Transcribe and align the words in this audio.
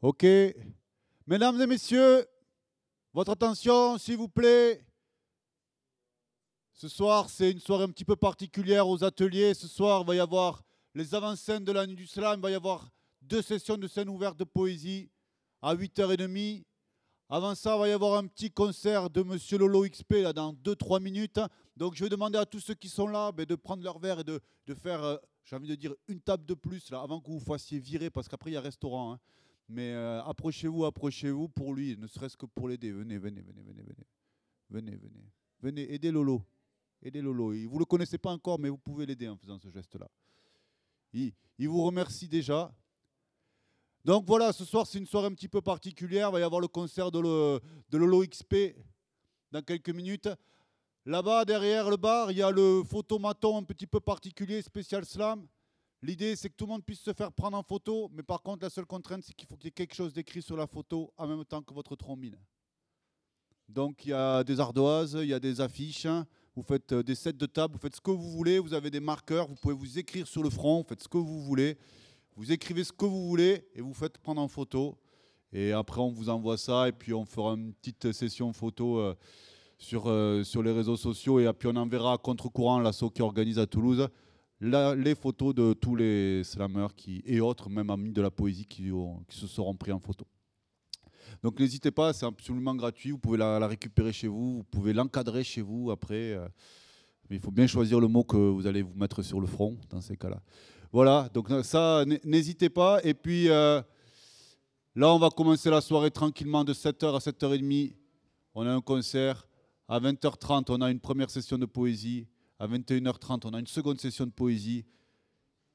Ok. 0.00 0.24
Mesdames 1.26 1.60
et 1.60 1.66
messieurs, 1.66 2.24
votre 3.12 3.32
attention, 3.32 3.98
s'il 3.98 4.16
vous 4.16 4.28
plaît. 4.28 4.80
Ce 6.72 6.86
soir, 6.86 7.28
c'est 7.28 7.50
une 7.50 7.58
soirée 7.58 7.82
un 7.82 7.90
petit 7.90 8.04
peu 8.04 8.14
particulière 8.14 8.86
aux 8.86 9.02
ateliers. 9.02 9.54
Ce 9.54 9.66
soir, 9.66 10.02
il 10.02 10.06
va 10.06 10.14
y 10.14 10.20
avoir 10.20 10.62
les 10.94 11.16
avant-scènes 11.16 11.64
de 11.64 11.72
la 11.72 11.84
nuit 11.84 11.96
du 11.96 12.06
slam. 12.06 12.38
Il 12.38 12.42
va 12.42 12.50
y 12.52 12.54
avoir 12.54 12.92
deux 13.20 13.42
sessions 13.42 13.76
de 13.76 13.88
scène 13.88 14.08
ouverte 14.08 14.38
de 14.38 14.44
poésie 14.44 15.10
à 15.62 15.74
8h30. 15.74 16.62
Avant 17.28 17.56
ça, 17.56 17.74
il 17.74 17.80
va 17.80 17.88
y 17.88 17.92
avoir 17.92 18.18
un 18.18 18.26
petit 18.28 18.52
concert 18.52 19.10
de 19.10 19.22
Monsieur 19.22 19.58
Lolo 19.58 19.82
XP 19.82 20.12
là, 20.22 20.32
dans 20.32 20.52
2-3 20.52 21.02
minutes. 21.02 21.40
Donc 21.76 21.96
je 21.96 22.04
vais 22.04 22.08
demander 22.08 22.38
à 22.38 22.46
tous 22.46 22.60
ceux 22.60 22.74
qui 22.74 22.88
sont 22.88 23.08
là 23.08 23.32
ben, 23.32 23.44
de 23.44 23.56
prendre 23.56 23.82
leur 23.82 23.98
verre 23.98 24.20
et 24.20 24.24
de, 24.24 24.40
faire, 24.76 25.02
euh, 25.02 25.16
j'ai 25.42 25.56
envie 25.56 25.66
de 25.66 25.74
dire, 25.74 25.92
une 26.06 26.20
table 26.20 26.46
de 26.46 26.54
plus 26.54 26.88
là, 26.92 27.00
avant 27.00 27.20
que 27.20 27.28
vous 27.28 27.40
fassiez 27.40 27.80
virer, 27.80 28.10
parce 28.10 28.28
qu'après 28.28 28.50
il 28.50 28.54
y 28.54 28.56
a 28.56 28.60
restaurant. 28.60 29.14
hein. 29.14 29.18
Mais 29.68 29.92
euh, 29.92 30.22
approchez-vous, 30.24 30.84
approchez-vous 30.86 31.48
pour 31.48 31.74
lui, 31.74 31.96
ne 31.98 32.06
serait-ce 32.06 32.36
que 32.36 32.46
pour 32.46 32.68
l'aider. 32.68 32.90
Venez, 32.90 33.18
venez, 33.18 33.42
venez, 33.42 33.62
venez, 33.62 33.82
venez. 33.82 34.06
Venez, 34.70 34.96
venez. 34.96 35.32
Venez, 35.60 35.92
aidez 35.92 36.10
Lolo. 36.10 36.42
Aidez 37.02 37.20
Lolo. 37.20 37.52
Vous 37.52 37.74
ne 37.74 37.78
le 37.78 37.84
connaissez 37.84 38.18
pas 38.18 38.30
encore, 38.30 38.58
mais 38.58 38.68
vous 38.68 38.78
pouvez 38.78 39.04
l'aider 39.04 39.28
en 39.28 39.36
faisant 39.36 39.58
ce 39.58 39.68
geste-là. 39.68 40.08
Il, 41.12 41.32
vous 41.58 41.82
remercie 41.82 42.28
déjà. 42.28 42.72
Donc 44.04 44.24
voilà, 44.26 44.52
ce 44.52 44.64
soir 44.64 44.86
c'est 44.86 44.98
une 44.98 45.06
soirée 45.06 45.26
un 45.26 45.34
petit 45.34 45.48
peu 45.48 45.60
particulière. 45.60 46.28
Il 46.30 46.32
va 46.32 46.40
y 46.40 46.42
avoir 46.42 46.60
le 46.60 46.68
concert 46.68 47.10
de, 47.10 47.20
de 47.20 47.98
Lolo 47.98 48.24
XP 48.24 48.74
dans 49.50 49.62
quelques 49.62 49.90
minutes. 49.90 50.28
Là-bas, 51.04 51.44
derrière 51.44 51.88
le 51.88 51.96
bar, 51.96 52.30
il 52.30 52.38
y 52.38 52.42
a 52.42 52.50
le 52.50 52.82
photomaton 52.84 53.58
un 53.58 53.62
petit 53.62 53.86
peu 53.86 54.00
particulier, 54.00 54.60
spécial 54.62 55.04
slam. 55.04 55.46
L'idée, 56.00 56.36
c'est 56.36 56.48
que 56.48 56.54
tout 56.54 56.64
le 56.66 56.72
monde 56.72 56.84
puisse 56.84 57.00
se 57.00 57.12
faire 57.12 57.32
prendre 57.32 57.56
en 57.56 57.62
photo, 57.62 58.08
mais 58.12 58.22
par 58.22 58.40
contre, 58.40 58.62
la 58.62 58.70
seule 58.70 58.86
contrainte, 58.86 59.24
c'est 59.24 59.34
qu'il 59.34 59.48
faut 59.48 59.56
qu'il 59.56 59.66
y 59.66 59.68
ait 59.68 59.72
quelque 59.72 59.94
chose 59.94 60.12
d'écrit 60.12 60.42
sur 60.42 60.56
la 60.56 60.68
photo 60.68 61.12
en 61.16 61.26
même 61.26 61.44
temps 61.44 61.60
que 61.60 61.74
votre 61.74 61.96
trombine. 61.96 62.36
Donc, 63.68 64.06
il 64.06 64.10
y 64.10 64.12
a 64.12 64.44
des 64.44 64.60
ardoises, 64.60 65.18
il 65.20 65.28
y 65.28 65.34
a 65.34 65.40
des 65.40 65.60
affiches, 65.60 66.06
hein. 66.06 66.24
vous 66.54 66.62
faites 66.62 66.92
euh, 66.92 67.02
des 67.02 67.16
sets 67.16 67.32
de 67.32 67.46
table, 67.46 67.74
vous 67.74 67.80
faites 67.80 67.96
ce 67.96 68.00
que 68.00 68.12
vous 68.12 68.30
voulez, 68.30 68.60
vous 68.60 68.74
avez 68.74 68.90
des 68.90 69.00
marqueurs, 69.00 69.48
vous 69.48 69.56
pouvez 69.56 69.74
vous 69.74 69.98
écrire 69.98 70.26
sur 70.26 70.42
le 70.44 70.50
front, 70.50 70.78
vous 70.78 70.88
faites 70.88 71.02
ce 71.02 71.08
que 71.08 71.18
vous 71.18 71.42
voulez, 71.42 71.76
vous 72.36 72.52
écrivez 72.52 72.84
ce 72.84 72.92
que 72.92 73.04
vous 73.04 73.26
voulez 73.26 73.66
et 73.74 73.80
vous 73.80 73.92
faites 73.92 74.18
prendre 74.18 74.40
en 74.40 74.48
photo. 74.48 74.96
Et 75.52 75.72
après, 75.72 76.00
on 76.00 76.10
vous 76.12 76.28
envoie 76.28 76.56
ça 76.56 76.88
et 76.88 76.92
puis 76.92 77.12
on 77.12 77.24
fera 77.24 77.54
une 77.54 77.74
petite 77.74 78.12
session 78.12 78.52
photo 78.52 78.98
euh, 79.00 79.14
sur, 79.78 80.04
euh, 80.06 80.44
sur 80.44 80.62
les 80.62 80.72
réseaux 80.72 80.96
sociaux 80.96 81.40
et 81.40 81.52
puis 81.52 81.68
on 81.68 81.76
enverra 81.76 82.12
à 82.12 82.18
contre-courant 82.18 82.78
l'assaut 82.78 83.10
qui 83.10 83.20
organise 83.20 83.58
à 83.58 83.66
Toulouse 83.66 84.08
les 84.60 85.14
photos 85.14 85.54
de 85.54 85.72
tous 85.72 85.94
les 85.94 86.42
slammers 86.44 86.88
qui, 86.96 87.22
et 87.24 87.40
autres, 87.40 87.70
même 87.70 87.90
amis 87.90 88.12
de 88.12 88.22
la 88.22 88.30
poésie, 88.30 88.66
qui, 88.66 88.90
se 89.28 89.46
seront 89.46 89.74
pris 89.74 89.92
en 89.92 90.00
photo. 90.00 90.26
Donc 91.42 91.60
n'hésitez 91.60 91.90
pas, 91.90 92.12
c'est 92.12 92.26
absolument 92.26 92.74
gratuit, 92.74 93.12
vous 93.12 93.18
pouvez 93.18 93.38
la, 93.38 93.66
récupérer 93.66 94.12
chez 94.12 94.26
vous, 94.26 94.58
vous 94.58 94.64
pouvez 94.64 94.92
l'encadrer 94.92 95.44
chez 95.44 95.62
vous 95.62 95.90
après. 95.90 96.32
euh, 96.32 96.48
mais 97.28 97.36
il 97.36 97.42
faut 97.42 97.50
bien 97.50 97.66
choisir 97.66 98.00
le 98.00 98.08
mot 98.08 98.24
que 98.24 98.36
vous 98.36 98.66
allez 98.66 98.82
vous 98.82 98.94
mettre 98.94 99.22
sur 99.22 99.40
le 99.40 99.46
front 99.46 99.76
dans 99.90 100.00
ces 100.00 100.16
cas-là. 100.16 100.40
Voilà, 100.90 101.28
donc 101.34 101.50
euh, 101.50 101.62
ça, 101.62 102.04
n'hésitez 102.24 102.70
pas. 102.70 103.00
Et 103.04 103.12
puis 103.12 103.50
euh, 103.50 103.82
là, 104.94 105.12
on 105.12 105.18
va 105.18 105.28
commencer 105.28 105.68
la 105.68 105.82
soirée 105.82 106.10
tranquillement 106.10 106.64
de 106.64 106.72
7h 106.72 107.14
à 107.14 107.18
7h30. 107.18 107.94
On 108.54 108.66
a 108.66 108.72
un 108.72 108.80
concert. 108.80 109.46
À 109.86 110.00
20h30, 110.00 110.66
on 110.68 110.80
a 110.80 110.90
une 110.90 111.00
première 111.00 111.30
session 111.30 111.58
de 111.58 111.66
poésie. 111.66 112.26
À 112.60 112.66
21h30, 112.66 113.42
on 113.44 113.54
a 113.54 113.60
une 113.60 113.68
seconde 113.68 114.00
session 114.00 114.26
de 114.26 114.32
poésie. 114.32 114.84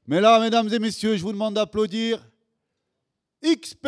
Mais 0.06 0.20
là, 0.20 0.38
mesdames 0.38 0.70
et 0.70 0.78
messieurs, 0.78 1.16
je 1.16 1.22
vous 1.22 1.32
demande 1.32 1.54
d'applaudir 1.54 2.22
XP 3.42 3.86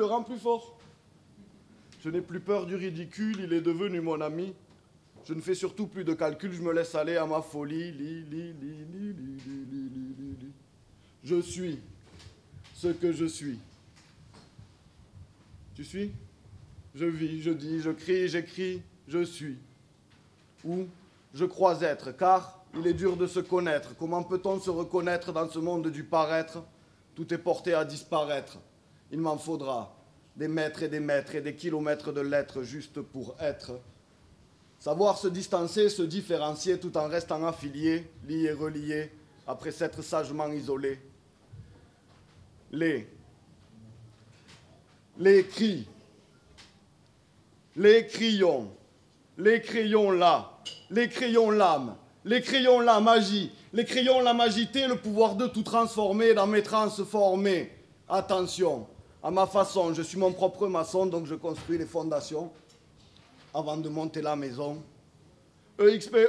le 0.00 0.06
rend 0.06 0.22
plus 0.22 0.38
fort. 0.38 0.78
Je 2.02 2.08
n'ai 2.08 2.22
plus 2.22 2.40
peur 2.40 2.66
du 2.66 2.74
ridicule, 2.74 3.36
il 3.44 3.52
est 3.52 3.60
devenu 3.60 4.00
mon 4.00 4.20
ami. 4.20 4.54
Je 5.26 5.34
ne 5.34 5.42
fais 5.42 5.54
surtout 5.54 5.86
plus 5.86 6.04
de 6.04 6.14
calculs, 6.14 6.52
je 6.52 6.62
me 6.62 6.72
laisse 6.72 6.94
aller 6.94 7.16
à 7.16 7.26
ma 7.26 7.42
folie. 7.42 7.94
Je 11.22 11.40
suis 11.42 11.78
ce 12.74 12.88
que 12.88 13.12
je 13.12 13.26
suis. 13.26 13.58
Tu 15.74 15.84
suis? 15.84 16.12
Je 16.94 17.04
vis, 17.04 17.42
je 17.42 17.50
dis, 17.50 17.80
je 17.80 17.90
crie, 17.90 18.28
j'écris, 18.28 18.82
je 19.06 19.22
suis. 19.22 19.58
Ou 20.64 20.86
je 21.34 21.44
crois 21.44 21.82
être, 21.82 22.16
car 22.16 22.64
il 22.74 22.86
est 22.86 22.94
dur 22.94 23.18
de 23.18 23.26
se 23.26 23.40
connaître. 23.40 23.94
Comment 23.98 24.22
peut-on 24.22 24.58
se 24.58 24.70
reconnaître 24.70 25.32
dans 25.32 25.48
ce 25.48 25.58
monde 25.58 25.88
du 25.88 26.04
paraître? 26.04 26.64
Tout 27.14 27.32
est 27.34 27.38
porté 27.38 27.74
à 27.74 27.84
disparaître. 27.84 28.58
Il 29.12 29.20
m'en 29.20 29.38
faudra 29.38 29.96
des 30.36 30.48
mètres 30.48 30.82
et 30.82 30.88
des 30.88 31.00
mètres 31.00 31.34
et 31.34 31.40
des 31.40 31.54
kilomètres 31.54 32.12
de 32.12 32.20
lettres 32.20 32.62
juste 32.62 33.00
pour 33.00 33.36
être. 33.40 33.72
Savoir 34.78 35.18
se 35.18 35.28
distancer, 35.28 35.88
se 35.88 36.02
différencier 36.02 36.78
tout 36.78 36.96
en 36.96 37.08
restant 37.08 37.44
affilié, 37.46 38.10
lié, 38.26 38.52
relié, 38.52 39.10
après 39.46 39.72
s'être 39.72 40.02
sagement 40.02 40.48
isolé. 40.48 40.98
Les. 42.72 43.08
Les 45.18 45.44
cris, 45.44 45.86
les 47.76 48.06
crayons, 48.06 48.70
les 49.36 49.60
crayons 49.60 50.10
là, 50.12 50.50
les 50.88 51.10
crayons 51.10 51.50
l'âme, 51.50 51.96
les 52.24 52.40
crayons 52.40 52.80
la 52.80 53.00
magie, 53.00 53.52
les 53.72 53.84
crayons 53.84 54.20
la 54.20 54.32
magité, 54.32 54.86
le 54.86 54.96
pouvoir 54.96 55.34
de 55.34 55.46
tout 55.46 55.62
transformer, 55.62 56.32
dans 56.32 56.46
mes 56.46 56.62
transformer. 56.62 57.70
Attention, 58.08 58.86
à 59.22 59.30
ma 59.30 59.46
façon, 59.46 59.92
je 59.92 60.02
suis 60.02 60.18
mon 60.18 60.32
propre 60.32 60.66
maçon, 60.66 61.06
donc 61.06 61.26
je 61.26 61.34
construis 61.34 61.78
les 61.78 61.86
fondations 61.86 62.50
avant 63.52 63.76
de 63.76 63.88
monter 63.88 64.22
la 64.22 64.34
maison. 64.36 64.82
EXPO, 65.78 66.28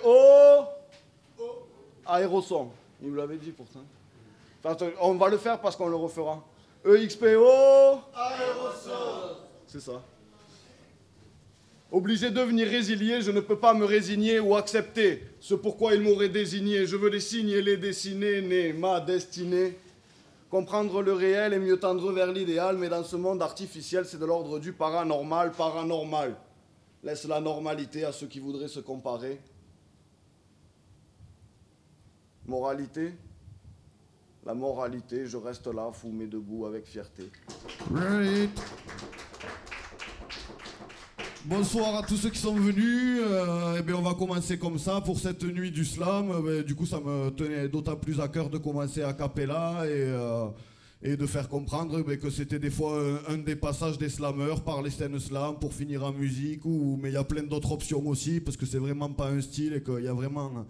aéroson, 2.06 2.70
il 3.02 3.10
vous 3.10 3.16
l'avait 3.16 3.38
dit 3.38 3.52
pourtant. 3.52 3.84
On 5.02 5.16
va 5.16 5.30
le 5.30 5.38
faire 5.38 5.60
parce 5.60 5.76
qu'on 5.76 5.88
le 5.88 5.96
refera. 5.96 6.44
EXPO, 6.86 8.02
c'est 9.68 9.82
ça. 9.82 10.04
Obligé 11.92 12.30
de 12.30 12.36
devenir 12.36 12.68
résilié, 12.70 13.22
je 13.22 13.32
ne 13.32 13.42
peux 13.42 13.58
pas 13.58 13.74
me 13.74 13.84
résigner 13.84 14.40
ou 14.40 14.56
accepter 14.56 15.24
ce 15.42 15.56
pourquoi 15.56 15.94
ils 15.94 16.02
m'auraient 16.02 16.30
désigné. 16.30 16.86
Je 16.86 16.96
veux 16.96 17.10
les 17.10 17.20
signer, 17.20 17.62
les 17.62 17.76
dessiner, 17.76 18.42
né, 18.42 18.72
ma 18.72 19.02
destinée. 19.02 19.78
Comprendre 20.52 21.02
le 21.02 21.14
réel 21.14 21.54
et 21.54 21.60
mieux 21.60 21.80
tendre 21.80 22.12
vers 22.12 22.30
l'idéal, 22.30 22.78
mais 22.78 22.90
dans 22.90 23.06
ce 23.06 23.16
monde 23.16 23.42
artificiel, 23.42 24.06
c'est 24.06 24.20
de 24.20 24.26
l'ordre 24.26 24.60
du 24.60 24.74
paranormal, 24.74 25.54
paranormal. 25.54 26.36
Laisse 27.04 27.24
la 27.24 27.40
normalité 27.40 28.04
à 28.04 28.12
ceux 28.12 28.28
qui 28.28 28.42
voudraient 28.42 28.68
se 28.68 28.82
comparer. 28.82 29.40
Moralité? 32.46 33.14
La 34.46 34.54
moralité, 34.54 35.26
je 35.26 35.38
reste 35.38 35.68
là, 35.68 35.90
mais 36.12 36.28
debout 36.28 36.66
avec 36.66 36.86
fierté. 36.86 37.32
Bonsoir 41.46 41.96
à 41.96 42.04
tous 42.04 42.18
ceux 42.18 42.30
qui 42.30 42.38
sont 42.38 42.54
venus. 42.54 43.20
Euh, 43.20 43.78
eh 43.80 43.82
bien, 43.82 43.96
on 43.96 44.02
va 44.04 44.14
commencer 44.14 44.60
comme 44.60 44.78
ça 44.78 45.02
pour 45.02 45.20
cette 45.20 45.44
nuit 45.44 45.72
du 45.72 45.84
slam. 45.84 46.32
Ben, 46.46 46.62
du 46.62 46.76
coup, 46.76 46.86
ça 46.86 47.00
me 47.00 47.32
tenait 47.32 47.68
d'autant 47.68 47.96
plus 47.96 48.20
à 48.20 48.28
cœur 48.28 48.48
de 48.48 48.60
commencer 48.60 49.02
à 49.02 49.14
capella 49.14 49.82
et, 49.86 49.90
euh, 49.90 50.46
et 51.02 51.18
de 51.18 51.26
faire 51.26 51.50
comprendre 51.50 52.00
ben, 52.04 52.20
que 52.20 52.30
c'était 52.30 52.60
des 52.60 52.70
fois 52.70 53.02
un, 53.28 53.38
des 53.40 53.56
passages 53.56 53.98
des 53.98 54.10
slammers 54.10 54.62
par 54.64 54.84
les 54.84 54.92
scènes 54.92 55.20
slam 55.20 55.56
pour 55.60 55.74
finir 55.74 56.04
en 56.06 56.12
musique. 56.12 56.64
Ou, 56.64 57.00
mais 57.02 57.10
il 57.10 57.14
y 57.14 57.18
a 57.18 57.24
plein 57.24 57.44
d'autres 57.44 57.72
options 57.72 58.06
aussi 58.06 58.40
parce 58.40 58.56
que 58.56 58.68
c'est 58.68 58.78
vraiment 58.78 59.10
pas 59.10 59.30
un 59.30 59.42
style 59.42 59.74
et 59.74 59.82
qu'il 59.82 60.04
y 60.04 60.08
a 60.08 60.14
vraiment 60.14 60.68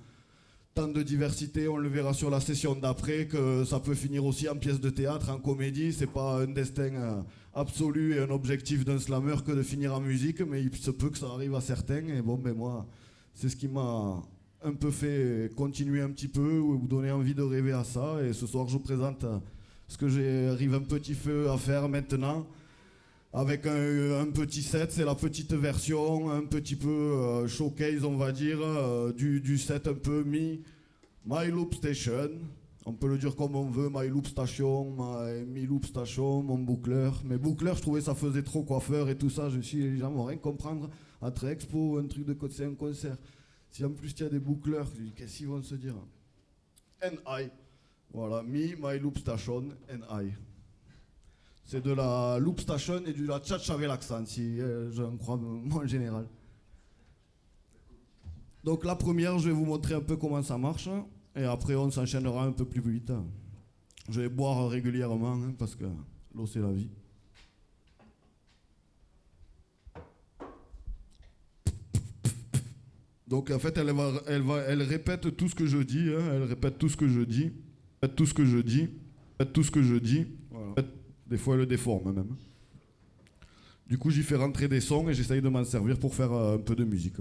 tant 0.73 0.87
de 0.87 1.01
diversité, 1.03 1.67
on 1.67 1.77
le 1.77 1.89
verra 1.89 2.13
sur 2.13 2.29
la 2.29 2.39
session 2.39 2.75
d'après, 2.75 3.27
que 3.27 3.65
ça 3.65 3.79
peut 3.79 3.93
finir 3.93 4.25
aussi 4.25 4.47
en 4.47 4.55
pièce 4.55 4.79
de 4.79 4.89
théâtre, 4.89 5.29
en 5.29 5.39
comédie. 5.39 5.93
C'est 5.93 6.07
pas 6.07 6.41
un 6.41 6.47
destin 6.47 6.93
euh, 6.95 7.21
absolu 7.53 8.15
et 8.15 8.19
un 8.19 8.29
objectif 8.29 8.85
d'un 8.85 8.99
slammer 8.99 9.35
que 9.45 9.51
de 9.51 9.63
finir 9.63 9.93
en 9.93 9.99
musique, 9.99 10.41
mais 10.41 10.61
il 10.61 10.75
se 10.75 10.91
peut 10.91 11.09
que 11.09 11.17
ça 11.17 11.27
arrive 11.27 11.55
à 11.55 11.61
certains. 11.61 12.07
Et 12.07 12.21
bon, 12.21 12.37
ben 12.37 12.53
moi, 12.53 12.87
c'est 13.33 13.49
ce 13.49 13.55
qui 13.55 13.67
m'a 13.67 14.21
un 14.63 14.73
peu 14.73 14.91
fait 14.91 15.51
continuer 15.55 16.01
un 16.01 16.11
petit 16.11 16.27
peu 16.27 16.59
ou 16.59 16.77
donner 16.87 17.11
envie 17.11 17.35
de 17.35 17.41
rêver 17.41 17.73
à 17.73 17.83
ça. 17.83 18.23
Et 18.23 18.33
ce 18.33 18.47
soir, 18.47 18.67
je 18.67 18.73
vous 18.73 18.79
présente 18.79 19.25
ce 19.87 19.97
que 19.97 20.07
j'arrive 20.07 20.73
un 20.73 20.81
petit 20.81 21.15
peu 21.15 21.49
à 21.49 21.57
faire 21.57 21.89
maintenant. 21.89 22.47
Avec 23.33 23.65
un, 23.65 24.29
petit 24.33 24.61
set, 24.61 24.91
c'est 24.91 25.05
la 25.05 25.15
petite 25.15 25.53
version, 25.53 26.29
un 26.29 26.45
petit 26.45 26.75
peu 26.75 26.89
euh, 26.89 27.47
showcase, 27.47 28.03
on 28.03 28.17
va 28.17 28.31
dire, 28.33 28.59
euh, 28.61 29.13
du, 29.13 29.57
set 29.57 29.87
un 29.87 29.93
peu 29.93 30.23
mi 30.23 30.63
My 31.25 31.47
Loop 31.47 31.75
Station. 31.75 32.29
On 32.85 32.93
peut 32.93 33.07
le 33.07 33.17
dire 33.17 33.35
comme 33.35 33.55
on 33.55 33.69
veut, 33.69 33.89
My 33.93 34.09
Loop 34.09 34.27
Station, 34.27 34.95
My, 34.97 35.45
Mi 35.45 35.65
Loop 35.65 35.85
Station, 35.85 36.43
mon 36.43 36.57
boucleur. 36.57 37.21
Mais 37.23 37.37
boucleur, 37.37 37.77
je 37.77 37.81
trouvais 37.81 38.01
ça 38.01 38.15
faisait 38.15 38.43
trop 38.43 38.63
coiffeur 38.63 39.07
et 39.07 39.17
tout 39.17 39.29
ça. 39.29 39.49
Je 39.49 39.61
suis 39.61 39.77
les 39.77 39.97
gens 39.97 40.11
vont 40.11 40.25
rien 40.25 40.37
comprendre 40.37 40.89
entre 41.21 41.47
expo, 41.47 41.99
un 41.99 42.07
truc 42.07 42.25
de 42.25 42.33
côté, 42.33 42.65
un 42.65 42.73
concert. 42.73 43.17
Si 43.69 43.85
en 43.85 43.91
plus 43.91 44.11
il 44.11 44.23
y 44.23 44.25
a 44.25 44.29
des 44.29 44.39
boucleurs, 44.39 44.91
qu'est-ce 45.15 45.37
qu'ils 45.37 45.47
vont 45.47 45.63
se 45.63 45.75
dire? 45.75 45.95
And 47.01 47.15
I. 47.27 47.49
Voilà, 48.13 48.43
Me, 48.43 48.75
My 48.77 48.99
Loop 48.99 49.19
Station, 49.19 49.69
and 49.89 50.21
I. 50.21 50.33
C'est 51.65 51.81
de 51.81 51.91
la 51.91 52.37
loop 52.39 52.59
station 52.59 53.03
et 53.05 53.13
de 53.13 53.25
la 53.25 53.41
cha 53.41 53.73
avec 53.73 53.87
l'accent, 53.87 54.25
si 54.25 54.59
euh, 54.59 54.91
je 54.91 55.03
crois, 55.17 55.37
moi 55.37 55.83
en 55.83 55.87
général. 55.87 56.27
Donc 58.63 58.83
la 58.85 58.95
première, 58.95 59.39
je 59.39 59.47
vais 59.47 59.55
vous 59.55 59.65
montrer 59.65 59.95
un 59.95 60.01
peu 60.01 60.17
comment 60.17 60.43
ça 60.43 60.57
marche, 60.57 60.89
et 61.35 61.43
après 61.43 61.75
on 61.75 61.89
s'enchaînera 61.89 62.43
un 62.45 62.51
peu 62.51 62.65
plus 62.65 62.81
vite. 62.81 63.11
Je 64.09 64.21
vais 64.21 64.29
boire 64.29 64.69
régulièrement, 64.69 65.33
hein, 65.33 65.53
parce 65.57 65.75
que 65.75 65.85
l'eau 66.35 66.45
c'est 66.45 66.59
la 66.59 66.71
vie. 66.71 66.89
Donc 73.27 73.49
en 73.49 73.59
fait, 73.59 73.77
elle, 73.77 73.91
va, 73.93 74.11
elle, 74.27 74.41
va, 74.41 74.57
elle 74.63 74.81
répète 74.81 75.37
tout 75.37 75.47
ce 75.47 75.55
que 75.55 75.65
je 75.65 75.77
dis, 75.77 76.09
hein, 76.09 76.33
elle 76.33 76.43
répète 76.43 76.77
tout 76.77 76.89
ce 76.89 76.97
que 76.97 77.07
je 77.07 77.21
dis, 77.21 77.53
répète 78.01 78.17
tout 78.17 78.25
ce 78.25 78.33
que 78.33 78.43
je 78.43 78.57
dis, 78.57 78.89
répète 79.39 79.53
tout 79.53 79.63
ce 79.63 79.71
que 79.71 79.81
je 79.81 79.95
dis. 79.95 80.27
Voilà. 80.49 80.75
Des 81.31 81.37
fois, 81.37 81.53
elle 81.53 81.61
le 81.61 81.65
déforme 81.65 82.11
même. 82.11 82.35
Du 83.87 83.97
coup, 83.97 84.09
j'y 84.11 84.21
fais 84.21 84.35
rentrer 84.35 84.67
des 84.67 84.81
sons 84.81 85.07
et 85.07 85.13
j'essaye 85.13 85.41
de 85.41 85.47
m'en 85.47 85.63
servir 85.63 85.97
pour 85.97 86.13
faire 86.13 86.33
euh, 86.33 86.55
un 86.55 86.59
peu 86.59 86.75
de 86.75 86.83
musique. 86.83 87.15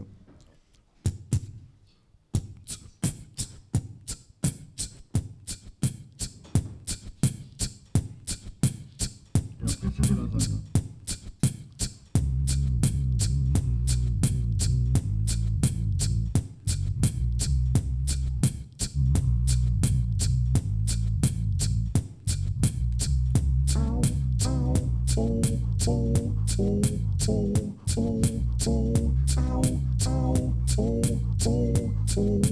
Tune. 31.40 32.49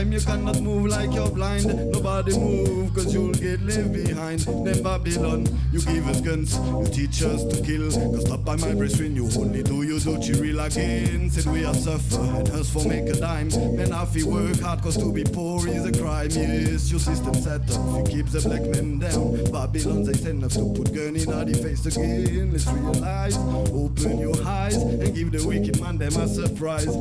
Time, 0.00 0.12
you 0.12 0.20
cannot 0.20 0.60
move 0.60 0.86
like 0.86 1.12
you're 1.12 1.30
blind. 1.30 1.66
Nobody 1.92 2.38
move, 2.38 2.94
cause 2.94 3.12
you'll 3.12 3.32
get 3.32 3.60
left 3.62 3.92
behind. 3.92 4.40
Then 4.40 4.82
Babylon, 4.82 5.46
you 5.72 5.80
give 5.80 6.06
us 6.08 6.20
guns, 6.20 6.56
you 6.56 6.86
teach 6.86 7.22
us 7.22 7.44
to 7.44 7.62
kill. 7.62 7.90
Cause 7.90 8.26
stop 8.26 8.44
by 8.44 8.56
my 8.56 8.74
breast 8.74 8.98
when 9.00 9.14
you 9.14 9.28
only 9.38 9.62
do 9.62 9.82
do 10.04 10.40
real 10.40 10.60
again. 10.60 11.30
Said 11.30 11.46
we 11.46 11.64
are 11.64 11.74
suffer 11.74 12.20
and 12.20 12.48
us 12.50 12.70
for 12.70 12.86
make 12.86 13.08
a 13.08 13.14
dime. 13.14 13.48
Men 13.76 13.92
have 13.92 14.12
to 14.12 14.24
work 14.24 14.60
hard 14.60 14.82
cause 14.82 14.96
to 14.96 15.12
be 15.12 15.24
poor 15.24 15.66
is 15.68 15.84
a 15.84 15.92
crime. 15.92 16.30
Yes, 16.30 16.90
your 16.90 17.00
system 17.00 17.34
set 17.34 17.62
up, 17.70 17.96
you 17.96 18.04
keep 18.04 18.26
the 18.26 18.40
black 18.40 18.62
men 18.62 18.98
down. 18.98 19.44
Babylon 19.52 20.04
they 20.04 20.14
send 20.14 20.44
us 20.44 20.54
to 20.54 20.72
put 20.74 20.94
gun 20.94 21.16
in 21.16 21.32
our 21.32 21.46
face 21.46 21.86
again. 21.86 22.52
Let's 22.52 22.66
realize, 22.68 23.36
open 23.36 24.18
your 24.18 24.42
eyes 24.44 24.76
and 24.76 25.14
give 25.14 25.32
the 25.32 25.46
wicked 25.46 25.80
man 25.80 25.98
them 25.98 26.16
a 26.16 26.26
surprise. 26.26 26.96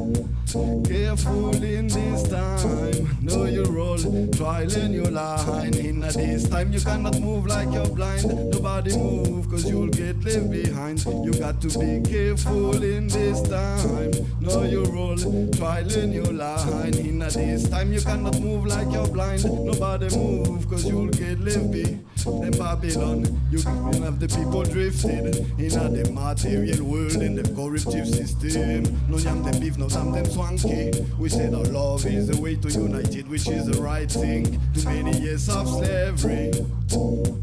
Careful 0.88 1.64
in 1.64 1.88
this 1.88 2.24
time, 2.28 3.18
know 3.22 3.46
your 3.46 3.72
role, 3.72 4.30
try 4.34 4.66
learn 4.66 4.92
your 4.94 5.12
line. 5.12 5.74
In 5.76 6.02
this 6.02 6.50
time 6.50 6.74
you 6.74 6.82
cannot 6.82 7.20
move 7.20 7.46
like 7.46 7.72
you're 7.72 7.88
blind. 7.88 8.28
Nobody 8.52 8.98
move 8.98 9.50
cause 9.50 9.70
you'll 9.70 9.88
get 9.88 10.24
left 10.24 10.52
behind. 10.52 11.06
You 11.06 11.34
got 11.34 11.62
to 11.62 11.68
be 11.80 12.02
careful 12.10 12.84
in 12.90 13.08
this 13.08 13.42
time, 13.48 14.12
know 14.42 14.64
your 14.64 14.86
role, 14.86 15.18
try 15.54 15.82
learn 15.82 16.12
your 16.12 16.34
line. 16.34 16.94
In 16.96 17.20
this 17.20 17.70
time 17.70 17.94
you 17.94 18.02
cannot 18.02 18.40
move 18.40 18.66
like 18.66 18.92
you're 18.92 19.08
blind. 19.08 19.44
Nobody 19.46 20.16
move 20.18 20.68
cause 20.70 20.86
you'll 20.86 21.08
get 21.08 21.40
left 21.40 21.72
behind. 21.72 22.06
Then 22.26 22.52
Babylon, 22.52 23.42
you 23.50 23.60
can 23.60 24.04
have 24.04 24.20
the 24.20 24.28
people 24.28 24.64
drifted 24.64 25.38
in 25.60 25.78
a 25.80 25.90
the 25.90 26.12
material 26.12 26.84
world 26.84 27.22
in 27.22 27.36
the 27.36 27.44
corruptive 27.56 28.08
system. 28.08 28.84
No 29.10 29.18
yam 29.18 29.44
them 29.44 29.60
beef, 29.60 29.78
no 29.78 29.88
damn 29.88 30.12
them 30.12 30.26
swanky. 30.26 30.92
We 31.18 31.30
said 31.30 31.54
our 31.54 31.64
love 31.66 32.06
is 32.06 32.28
the 32.28 32.42
way 32.42 32.56
to 32.56 32.70
unite 32.70 33.16
it, 33.16 33.28
which 33.28 33.48
is 33.48 33.68
the 33.68 33.82
right 33.82 34.12
thing. 34.12 34.60
Too 34.74 34.84
many 34.86 35.18
years 35.20 35.48
of 35.50 35.68
slavery, 35.68 36.52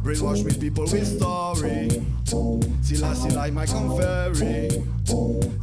brainwash 0.05 0.45
with 0.45 0.61
people 0.61 0.85
with 0.85 1.07
story. 1.07 2.03
Still 2.83 3.39
I 3.39 3.51
my 3.51 3.67
conferry. 3.67 4.83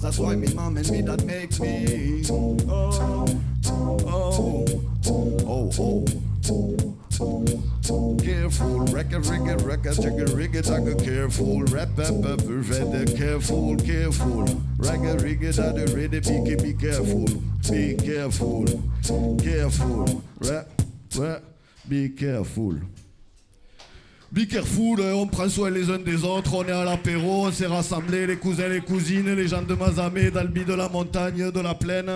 That's 0.01 0.19
why 0.19 0.35
me 0.35 0.53
mom 0.53 0.77
and 0.77 0.89
me 0.89 1.01
that 1.01 1.25
make 1.25 1.59
me. 1.59 2.23
Oh, 2.29 2.57
oh, 2.69 3.25
oh, 3.65 4.83
oh. 5.79 6.03
Careful, 8.23 8.79
record, 8.87 9.27
record, 9.27 9.61
record, 9.61 9.99
a 9.99 10.35
rigger, 10.35 10.59
a 10.59 10.95
careful, 10.95 11.61
rap, 11.63 11.89
rap, 11.95 12.13
rap, 12.23 12.39
ready, 12.45 13.05
careful, 13.15 13.77
careful, 13.77 14.45
record, 14.77 15.21
rigger, 15.21 15.51
that 15.51 15.93
ready, 15.93 16.19
be, 16.19 16.55
be 16.55 16.73
careful, 16.73 17.27
be 17.69 17.95
careful, 17.95 18.65
careful, 19.39 20.23
rap, 20.39 20.67
rap, 21.15 21.43
be 21.87 22.09
careful. 22.09 22.79
Be 24.33 24.47
careful, 24.47 24.99
euh, 24.99 25.13
on 25.13 25.27
prend 25.27 25.47
soin 25.47 25.69
les 25.69 25.91
uns 25.91 25.99
des 25.99 26.23
autres, 26.23 26.55
on 26.55 26.63
est 26.65 26.71
à 26.71 26.83
l'apéro, 26.83 27.45
on 27.45 27.51
s'est 27.51 27.67
rassemblés, 27.67 28.25
les 28.25 28.37
cousins, 28.37 28.67
les 28.67 28.81
cousines, 28.81 29.31
les 29.35 29.47
gens 29.47 29.61
de 29.61 29.75
Mazamé, 29.75 30.31
d'Albi, 30.31 30.65
de 30.65 30.73
la 30.73 30.89
montagne, 30.89 31.51
de 31.51 31.59
la 31.59 31.75
plaine. 31.75 32.09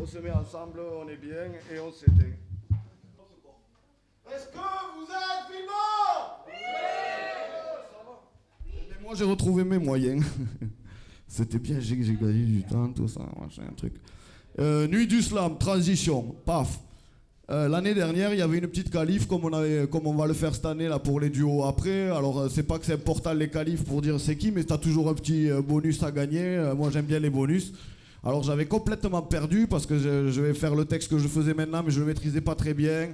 On 0.00 0.04
se 0.04 0.18
met 0.18 0.32
ensemble, 0.32 0.80
on 1.00 1.08
est 1.08 1.16
bien 1.16 1.44
et 1.72 1.78
on 1.78 1.92
s'éteint. 1.92 2.34
Est-ce 4.34 4.48
que 4.48 4.56
vous 4.56 5.06
êtes 5.12 5.48
vivants? 5.48 6.42
Oui 6.48 6.54
Moi 9.04 9.14
j'ai 9.14 9.24
retrouvé 9.24 9.62
mes 9.62 9.78
moyens. 9.78 10.24
C'était 11.28 11.60
bien, 11.60 11.78
j'ai 11.78 11.94
gagné 11.96 12.46
du 12.46 12.64
temps, 12.64 12.88
tout 12.92 13.06
ça, 13.06 13.20
machin, 13.40 13.62
truc. 13.76 13.94
Euh, 14.58 14.88
Nuit 14.88 15.06
du 15.06 15.22
slam, 15.22 15.56
transition, 15.56 16.34
paf. 16.44 16.80
Euh, 17.50 17.68
L'année 17.68 17.92
dernière, 17.92 18.32
il 18.32 18.38
y 18.38 18.42
avait 18.42 18.56
une 18.56 18.68
petite 18.68 18.90
qualif 18.90 19.26
comme 19.26 19.44
on, 19.44 20.14
va 20.14 20.26
le 20.26 20.32
faire 20.32 20.54
cette 20.54 20.64
année 20.64 20.88
là 20.88 20.98
pour 20.98 21.20
les 21.20 21.28
duos 21.28 21.64
après. 21.64 22.08
Alors, 22.08 22.40
euh, 22.40 22.48
c'est 22.48 22.62
pas 22.62 22.78
que 22.78 22.86
c'est 22.86 22.94
important 22.94 23.34
les 23.34 23.48
qualifs 23.48 23.84
pour 23.84 24.00
dire 24.00 24.18
c'est 24.18 24.36
qui, 24.36 24.50
mais 24.50 24.64
t'as 24.64 24.78
toujours 24.78 25.10
un 25.10 25.14
petit 25.14 25.50
euh, 25.50 25.60
bonus 25.60 26.02
à 26.02 26.10
gagner. 26.10 26.72
Moi, 26.74 26.88
j'aime 26.90 27.04
bien 27.04 27.18
les 27.18 27.28
bonus. 27.28 27.74
Alors, 28.22 28.42
j'avais 28.42 28.64
complètement 28.64 29.20
perdu 29.20 29.66
parce 29.66 29.84
que 29.84 29.98
je, 29.98 30.40
vais 30.40 30.54
faire 30.54 30.74
le 30.74 30.86
texte 30.86 31.10
que 31.10 31.18
je 31.18 31.28
faisais 31.28 31.52
maintenant, 31.52 31.82
mais 31.84 31.90
je 31.90 32.00
le 32.00 32.06
maîtrisais 32.06 32.40
pas 32.40 32.54
très 32.54 32.72
bien. 32.72 33.10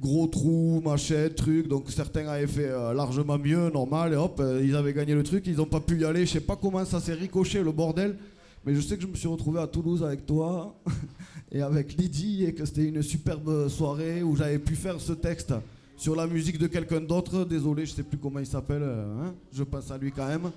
Gros 0.00 0.26
trou, 0.26 0.80
machin, 0.82 1.28
truc. 1.34 1.68
Donc, 1.68 1.90
certains 1.90 2.26
avaient 2.28 2.46
fait 2.46 2.70
largement 2.94 3.38
mieux, 3.38 3.70
normal, 3.70 4.14
et 4.14 4.16
hop, 4.16 4.42
ils 4.62 4.74
avaient 4.74 4.94
gagné 4.94 5.14
le 5.14 5.22
truc. 5.22 5.46
Ils 5.46 5.60
ont 5.60 5.66
pas 5.66 5.80
pu 5.80 6.00
y 6.00 6.04
aller. 6.06 6.24
Je 6.24 6.32
sais 6.32 6.40
pas 6.40 6.56
comment 6.56 6.84
ça 6.86 7.00
s'est 7.00 7.12
ricoché 7.12 7.62
le 7.62 7.72
bordel. 7.72 8.16
Mais 8.64 8.74
je 8.74 8.80
sais 8.80 8.96
que 8.96 9.02
je 9.02 9.06
me 9.06 9.14
suis 9.14 9.28
retrouvé 9.28 9.60
à 9.60 9.66
Toulouse 9.66 10.02
avec 10.02 10.26
toi 10.26 10.74
et 11.56 11.62
avec 11.62 11.96
Lydie 11.96 12.44
et 12.44 12.52
que 12.52 12.66
c'était 12.66 12.84
une 12.84 13.02
superbe 13.02 13.68
soirée 13.68 14.22
où 14.22 14.36
j'avais 14.36 14.58
pu 14.58 14.74
faire 14.74 15.00
ce 15.00 15.14
texte 15.14 15.54
sur 15.96 16.14
la 16.14 16.26
musique 16.26 16.58
de 16.58 16.66
quelqu'un 16.66 17.00
d'autre. 17.00 17.44
Désolé, 17.44 17.86
je 17.86 17.94
sais 17.94 18.02
plus 18.02 18.18
comment 18.18 18.40
il 18.40 18.46
s'appelle. 18.46 18.82
euh, 18.82 19.22
hein. 19.22 19.34
je 19.52 19.62
pense 19.62 19.90
à 19.90 19.96
lui 19.96 20.12
quand 20.12 20.26
même. 20.26 20.50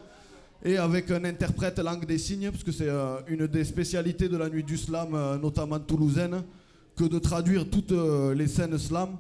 et 0.63 0.75
avec 0.75 1.09
un 1.11 1.23
interprète 1.23 1.79
langue 1.79 2.05
des 2.05 2.17
signes, 2.17 2.51
parce 2.51 2.65
que 2.65 2.73
c'est 2.73 2.89
euh, 2.89 3.19
une 3.29 3.47
des 3.47 3.63
spécialités 3.63 4.27
de 4.27 4.35
la 4.35 4.49
nuit 4.49 4.63
du 4.63 4.75
slam, 4.75 5.13
euh, 5.13 5.37
notamment 5.37 5.79
toulousaine, 5.79 6.43
que 6.97 7.05
de 7.05 7.17
traduire 7.17 7.69
toutes 7.69 7.93
les 8.35 8.47
scènes 8.47 8.77
slam 8.77 9.11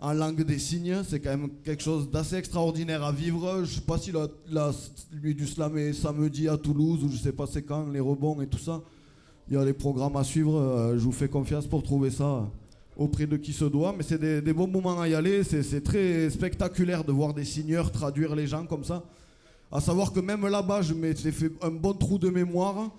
en 0.00 0.14
langue 0.14 0.42
des 0.44 0.58
signes. 0.58 1.02
C'est 1.06 1.20
quand 1.20 1.36
même 1.36 1.50
quelque 1.62 1.82
chose 1.82 2.10
d'assez 2.10 2.36
extraordinaire 2.36 3.04
à 3.04 3.12
vivre. 3.12 3.64
Je 3.64 3.74
sais 3.74 3.80
pas 3.82 3.98
si 3.98 4.12
la, 4.12 4.70
nuit 5.22 5.34
du 5.34 5.46
slam 5.46 5.76
est 5.76 5.92
samedi 5.92 6.48
à 6.48 6.56
Toulouse, 6.56 7.04
ou 7.04 7.10
je 7.10 7.18
sais 7.18 7.32
pas 7.32 7.46
c'est 7.46 7.60
quand, 7.60 7.86
les 7.90 8.00
rebonds 8.00 8.40
et 8.40 8.46
tout 8.46 8.56
ça. 8.56 8.80
Il 9.50 9.54
y 9.54 9.56
a 9.56 9.64
les 9.64 9.72
programmes 9.72 10.16
à 10.16 10.24
suivre, 10.24 10.56
euh, 10.56 10.98
je 10.98 11.02
vous 11.04 11.12
fais 11.12 11.28
confiance 11.28 11.66
pour 11.66 11.82
trouver 11.82 12.10
ça 12.10 12.46
auprès 12.96 13.26
de 13.26 13.38
qui 13.38 13.54
se 13.54 13.64
doit, 13.64 13.94
mais 13.96 14.02
c'est 14.02 14.18
des, 14.18 14.42
des 14.42 14.52
bons 14.52 14.66
moments 14.66 15.00
à 15.00 15.08
y 15.08 15.14
aller, 15.14 15.42
c'est 15.42 15.82
très 15.82 16.28
spectaculaire 16.28 17.02
de 17.02 17.12
voir 17.12 17.32
des 17.32 17.44
signeurs 17.44 17.90
traduire 17.90 18.34
les 18.34 18.46
gens 18.46 18.66
comme 18.66 18.84
ça. 18.84 19.04
À 19.72 19.80
savoir 19.80 20.12
que 20.12 20.20
même 20.20 20.46
là-bas, 20.46 20.82
je 20.82 20.92
m'étais 20.92 21.30
fait 21.30 21.50
un 21.62 21.70
bon 21.70 21.94
trou 21.94 22.18
de 22.18 22.28
mémoire. 22.28 22.90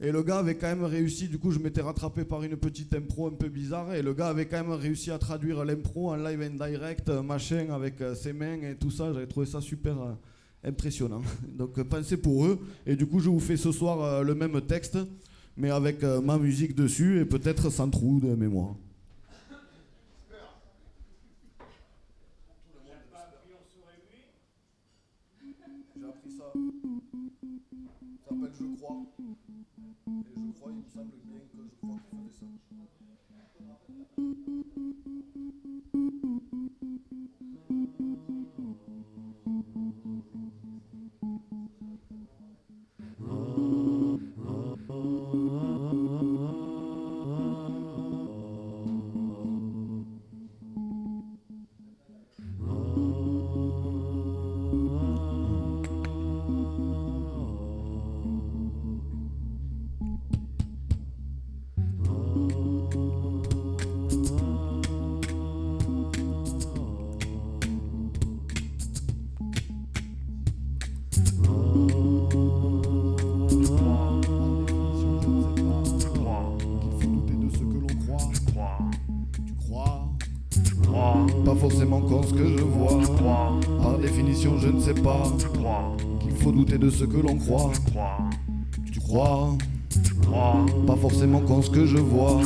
Et 0.00 0.12
le 0.12 0.22
gars 0.22 0.38
avait 0.38 0.54
quand 0.54 0.68
même 0.68 0.84
réussi, 0.84 1.26
du 1.26 1.38
coup 1.38 1.50
je 1.50 1.58
m'étais 1.58 1.80
rattrapé 1.80 2.24
par 2.24 2.44
une 2.44 2.56
petite 2.56 2.94
impro 2.94 3.26
un 3.26 3.32
peu 3.32 3.48
bizarre, 3.48 3.92
et 3.92 4.00
le 4.00 4.14
gars 4.14 4.28
avait 4.28 4.46
quand 4.46 4.58
même 4.58 4.70
réussi 4.70 5.10
à 5.10 5.18
traduire 5.18 5.64
l'impro 5.64 6.10
en 6.12 6.16
live 6.16 6.40
and 6.40 6.64
direct, 6.64 7.08
euh, 7.08 7.20
machin, 7.20 7.66
avec 7.70 8.00
euh, 8.00 8.14
ses 8.14 8.32
mains 8.32 8.62
et 8.62 8.76
tout 8.76 8.92
ça, 8.92 9.12
j'avais 9.12 9.26
trouvé 9.26 9.44
ça 9.46 9.60
super 9.60 9.96
impressionnant. 10.62 11.22
Donc 11.48 11.82
pensez 11.82 12.16
pour 12.16 12.46
eux, 12.46 12.60
et 12.86 12.94
du 12.94 13.06
coup 13.06 13.18
je 13.18 13.28
vous 13.28 13.40
fais 13.40 13.56
ce 13.56 13.72
soir 13.72 14.22
le 14.22 14.36
même 14.36 14.60
texte, 14.60 14.98
mais 15.58 15.70
avec 15.70 16.04
euh, 16.04 16.20
ma 16.20 16.38
musique 16.38 16.74
dessus, 16.74 17.20
et 17.20 17.24
peut-être 17.24 17.68
sans 17.68 17.90
trou 17.90 18.20
de 18.20 18.34
mémoire. 18.34 18.76
J'ai 25.96 26.04
appris 26.06 26.30
ça. 26.30 26.44
Ça 28.28 28.30
s'appelle 28.30 28.52
Je 28.60 28.76
crois. 28.80 29.02
Et 29.18 30.40
je 30.46 30.60
crois, 30.60 30.72
il 30.72 30.78
me 30.78 30.82
semble 30.94 31.10
bien 31.26 31.40
que 31.50 31.58
je 31.58 31.76
crois 31.80 31.98
qu'il 32.08 32.18
fallait 32.18 32.32
ça. 32.38 32.46
Pas 44.86 45.17
de 86.78 86.90
ce 86.90 87.04
que 87.04 87.16
l'on 87.16 87.36
croit. 87.36 87.72
Tu 88.92 89.00
crois? 89.00 89.56
Pas 90.86 90.96
forcément 90.96 91.40
quand 91.46 91.62
ce 91.62 91.70
que 91.70 91.86
je 91.86 91.98
vois. 91.98 92.40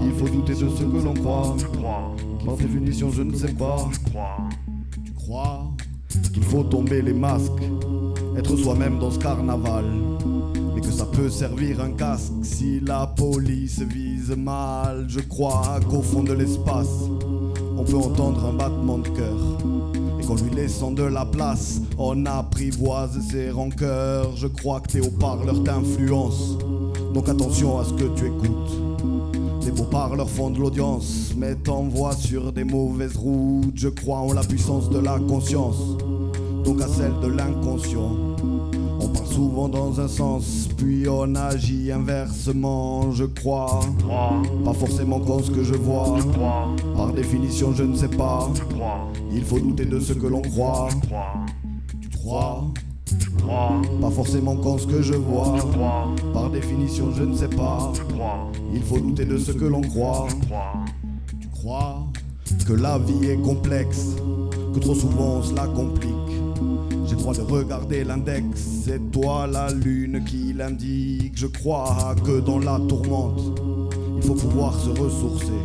Il 0.00 0.12
faut 0.12 0.28
douter 0.28 0.54
de 0.54 0.68
ce 0.68 0.84
que 0.84 1.04
l'on 1.04 1.14
croit. 1.14 1.56
Par 2.44 2.56
définition, 2.56 3.10
je 3.10 3.22
ne 3.22 3.34
sais 3.34 3.52
pas. 3.52 3.88
Tu 5.04 5.12
crois 5.12 5.70
qu'il 6.32 6.44
faut 6.44 6.62
tomber 6.62 7.02
les 7.02 7.12
masques, 7.12 7.52
être 8.36 8.56
soi-même 8.56 8.98
dans 8.98 9.10
ce 9.10 9.18
carnaval. 9.18 9.84
Mais 10.74 10.80
que 10.80 10.92
ça 10.92 11.06
peut 11.06 11.28
servir 11.28 11.80
un 11.80 11.90
casque 11.90 12.32
si 12.42 12.80
la 12.80 13.06
police 13.06 13.80
vise 13.80 14.36
mal. 14.36 15.06
Je 15.08 15.20
crois 15.20 15.80
qu'au 15.88 16.02
fond 16.02 16.22
de 16.22 16.32
l'espace, 16.32 17.08
on 17.76 17.84
peut 17.84 17.96
entendre 17.96 18.46
un 18.46 18.52
battement 18.52 18.98
de 18.98 19.08
cœur. 19.08 19.58
Qu'en 20.28 20.34
lui 20.34 20.54
laissant 20.54 20.90
de 20.90 21.04
la 21.04 21.24
place, 21.24 21.80
on 21.96 22.26
apprivoise 22.26 23.18
ses 23.30 23.48
rancœurs. 23.50 24.36
Je 24.36 24.46
crois 24.46 24.80
que 24.80 24.88
tes 24.88 25.00
haut-parleurs 25.00 25.64
t'influencent. 25.64 26.58
Donc 27.14 27.30
attention 27.30 27.78
à 27.78 27.84
ce 27.84 27.94
que 27.94 28.04
tu 28.14 28.26
écoutes. 28.26 29.64
Les 29.64 29.70
beaux 29.70 29.84
parleurs 29.84 30.28
font 30.28 30.50
de 30.50 30.58
l'audience, 30.58 31.32
mais 31.34 31.54
t'envoient 31.54 32.12
sur 32.12 32.52
des 32.52 32.64
mauvaises 32.64 33.16
routes. 33.16 33.72
Je 33.74 33.88
crois 33.88 34.18
en 34.18 34.34
la 34.34 34.42
puissance 34.42 34.90
de 34.90 34.98
la 34.98 35.18
conscience, 35.18 35.96
donc 36.62 36.82
à 36.82 36.88
celle 36.88 37.18
de 37.22 37.28
l'inconscient. 37.28 38.12
On 39.00 39.08
parle 39.08 39.26
souvent 39.28 39.68
dans 39.70 39.98
un 39.98 40.08
sens, 40.08 40.68
puis 40.76 41.08
on 41.08 41.34
agit 41.36 41.90
inversement. 41.90 43.12
Je 43.12 43.24
crois, 43.24 43.80
pas 44.62 44.74
forcément 44.74 45.20
quand 45.20 45.42
ce 45.42 45.50
que 45.52 45.64
je 45.64 45.74
vois. 45.74 46.18
Par 46.94 47.14
définition, 47.14 47.72
je 47.72 47.84
ne 47.84 47.96
sais 47.96 48.08
pas. 48.08 48.50
Il 49.38 49.44
faut 49.44 49.60
douter 49.60 49.84
de 49.84 50.00
ce 50.00 50.12
que 50.12 50.26
l'on 50.26 50.42
croit. 50.42 50.88
Tu 52.00 52.08
crois? 52.10 52.64
Pas 54.00 54.10
forcément 54.10 54.56
quand 54.56 54.78
ce 54.78 54.86
que 54.86 55.00
je 55.00 55.14
vois. 55.14 55.54
Par 56.34 56.50
définition, 56.50 57.12
je 57.14 57.22
ne 57.22 57.34
sais 57.34 57.48
pas. 57.48 57.92
Il 58.74 58.82
faut 58.82 58.98
douter 58.98 59.24
de 59.24 59.38
ce 59.38 59.52
que 59.52 59.64
l'on 59.64 59.80
croit. 59.80 60.26
Tu 61.40 61.48
crois 61.48 62.04
que 62.66 62.72
la 62.72 62.98
vie 62.98 63.28
est 63.28 63.40
complexe, 63.40 64.16
que 64.74 64.80
trop 64.80 64.94
souvent 64.94 65.36
on 65.36 65.42
se 65.42 65.54
complique? 65.54 66.12
J'ai 67.06 67.14
droit 67.14 67.32
de 67.32 67.40
regarder 67.42 68.04
l'index, 68.04 68.60
c'est 68.84 69.12
toi 69.12 69.46
la 69.46 69.72
lune 69.72 70.24
qui 70.26 70.52
l'indique. 70.52 71.32
Je 71.36 71.46
crois 71.46 72.14
que 72.24 72.40
dans 72.40 72.58
la 72.58 72.80
tourmente, 72.88 73.40
il 74.16 74.22
faut 74.22 74.34
pouvoir 74.34 74.74
se 74.74 74.90
ressourcer. 74.90 75.62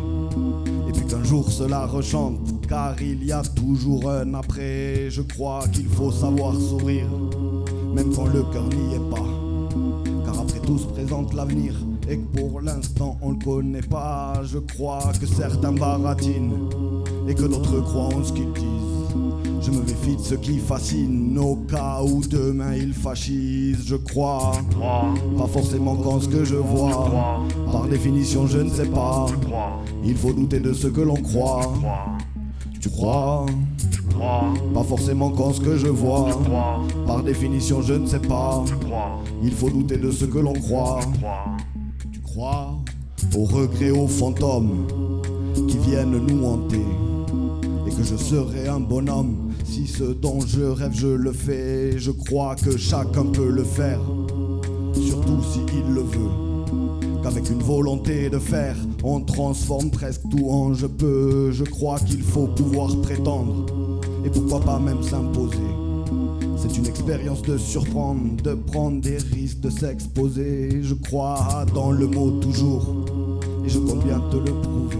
Et 0.88 0.92
puis 0.92 1.04
qu'un 1.06 1.24
jour 1.24 1.50
cela 1.50 1.86
rechante, 1.86 2.53
car 2.74 3.00
il 3.00 3.24
y 3.24 3.30
a 3.30 3.40
toujours 3.54 4.10
un 4.10 4.34
après. 4.34 5.08
Je 5.08 5.22
crois 5.22 5.62
qu'il 5.72 5.86
faut 5.86 6.10
savoir 6.10 6.54
sourire, 6.56 7.06
même 7.94 8.12
quand 8.12 8.26
le 8.26 8.42
cœur 8.52 8.68
n'y 8.68 8.96
est 8.96 9.10
pas. 9.14 9.28
Car 10.24 10.40
après 10.40 10.58
tout 10.58 10.78
se 10.78 10.86
présente 10.86 11.34
l'avenir, 11.34 11.72
et 12.08 12.18
que 12.18 12.40
pour 12.40 12.60
l'instant 12.60 13.16
on 13.22 13.30
le 13.30 13.38
connaît 13.44 13.88
pas. 13.98 14.42
Je 14.42 14.58
crois 14.58 15.12
que 15.20 15.26
certains 15.26 15.70
baratinent, 15.70 16.68
et 17.28 17.34
que 17.34 17.44
d'autres 17.44 17.80
croient 17.82 18.12
en 18.16 18.24
ce 18.24 18.32
qu'ils 18.32 18.52
disent. 18.52 18.94
Je 19.60 19.70
me 19.70 19.80
méfie 19.80 20.16
de 20.16 20.20
ce 20.20 20.34
qui 20.34 20.58
fascine, 20.58 21.38
au 21.38 21.54
cas 21.54 22.02
où 22.02 22.22
demain 22.26 22.74
ils 22.74 22.92
fascisent. 22.92 23.86
Je 23.86 23.96
crois, 23.96 24.52
pas 25.38 25.46
forcément 25.46 25.94
quand 25.94 26.20
ce 26.20 26.28
que 26.28 26.44
je 26.44 26.56
vois. 26.56 27.40
Par 27.70 27.86
définition, 27.86 28.48
je 28.48 28.58
ne 28.58 28.68
sais 28.68 28.86
pas. 28.86 29.26
Il 30.04 30.16
faut 30.16 30.32
douter 30.32 30.58
de 30.58 30.72
ce 30.72 30.88
que 30.88 31.00
l'on 31.00 31.22
croit. 31.22 31.72
Tu 32.84 32.90
crois? 32.90 33.46
Pas 34.74 34.82
forcément 34.82 35.30
quand 35.30 35.54
ce 35.54 35.60
que 35.62 35.78
je 35.78 35.86
vois. 35.86 36.38
Par 37.06 37.22
définition, 37.22 37.80
je 37.80 37.94
ne 37.94 38.06
sais 38.06 38.18
pas. 38.18 38.62
Il 39.42 39.52
faut 39.52 39.70
douter 39.70 39.96
de 39.96 40.10
ce 40.10 40.26
que 40.26 40.36
l'on 40.36 40.52
croit. 40.52 41.00
Tu 42.12 42.20
crois 42.20 42.74
Aux 43.34 43.44
regrets, 43.44 43.88
aux 43.88 44.06
fantômes 44.06 44.86
qui 45.66 45.78
viennent 45.78 46.26
nous 46.26 46.44
hanter. 46.44 46.84
Et 47.86 47.90
que 47.90 48.02
je 48.02 48.16
serai 48.16 48.68
un 48.68 48.80
bonhomme 48.80 49.50
si 49.64 49.86
ce 49.86 50.04
dont 50.04 50.40
je 50.46 50.64
rêve 50.64 50.92
je 50.92 51.08
le 51.08 51.32
fais. 51.32 51.98
Je 51.98 52.10
crois 52.10 52.54
que 52.54 52.76
chacun 52.76 53.24
peut 53.24 53.48
le 53.48 53.64
faire, 53.64 54.00
surtout 54.92 55.42
si 55.42 55.60
il 55.72 55.94
le 55.94 56.02
veut. 56.02 56.43
Qu'avec 57.24 57.48
une 57.48 57.62
volonté 57.62 58.28
de 58.28 58.38
faire, 58.38 58.76
on 59.02 59.18
transforme 59.22 59.90
presque 59.90 60.28
tout 60.30 60.50
en 60.50 60.74
je 60.74 60.86
peux. 60.86 61.50
Je 61.52 61.64
crois 61.64 61.98
qu'il 61.98 62.20
faut 62.20 62.48
pouvoir 62.48 62.94
prétendre, 63.00 63.64
et 64.26 64.28
pourquoi 64.28 64.60
pas 64.60 64.78
même 64.78 65.02
s'imposer. 65.02 65.56
C'est 66.58 66.76
une 66.76 66.84
expérience 66.84 67.40
de 67.40 67.56
surprendre, 67.56 68.42
de 68.42 68.52
prendre 68.52 69.00
des 69.00 69.16
risques, 69.16 69.60
de 69.60 69.70
s'exposer. 69.70 70.82
Je 70.82 70.92
crois 70.92 71.64
dans 71.74 71.92
le 71.92 72.06
mot 72.08 72.30
toujours, 72.42 73.06
et 73.64 73.70
je 73.70 73.78
compte 73.78 74.04
bien 74.04 74.20
te 74.30 74.36
le 74.36 74.52
prouver. 74.60 74.98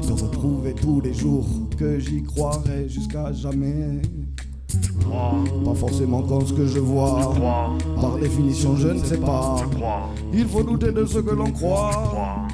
Et 0.00 0.06
te 0.06 0.12
retrouver 0.12 0.72
tous 0.74 1.00
les 1.00 1.14
jours, 1.14 1.48
que 1.76 1.98
j'y 1.98 2.22
croirai 2.22 2.88
jusqu'à 2.88 3.32
jamais. 3.32 4.02
Pas 5.64 5.74
forcément 5.74 6.22
quand 6.22 6.46
ce 6.46 6.52
que 6.52 6.66
je 6.66 6.78
vois, 6.78 7.34
par 8.00 8.18
définition 8.18 8.76
je 8.76 8.88
ne 8.88 9.02
sais 9.02 9.18
pas. 9.18 9.56
Il 10.32 10.46
faut 10.46 10.62
douter 10.62 10.92
de 10.92 11.04
ce 11.06 11.18
que 11.18 11.30
l'on 11.34 11.50
croit. 11.50 12.46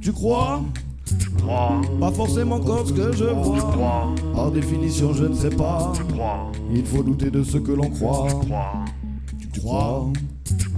Tu 0.00 0.12
crois? 0.12 0.62
Pas 2.00 2.10
forcément 2.10 2.58
quand 2.60 2.86
ce 2.86 2.92
que 2.92 3.12
je 3.12 3.24
vois, 3.24 4.14
par 4.34 4.50
définition 4.50 5.12
je 5.12 5.24
ne 5.26 5.34
sais 5.34 5.50
pas. 5.50 5.92
Il 6.72 6.84
faut 6.84 7.02
douter 7.02 7.30
de 7.30 7.42
ce 7.44 7.58
que 7.58 7.72
l'on 7.72 7.90
croit. 7.90 8.26
Tu 9.52 9.60
crois? 9.60 10.12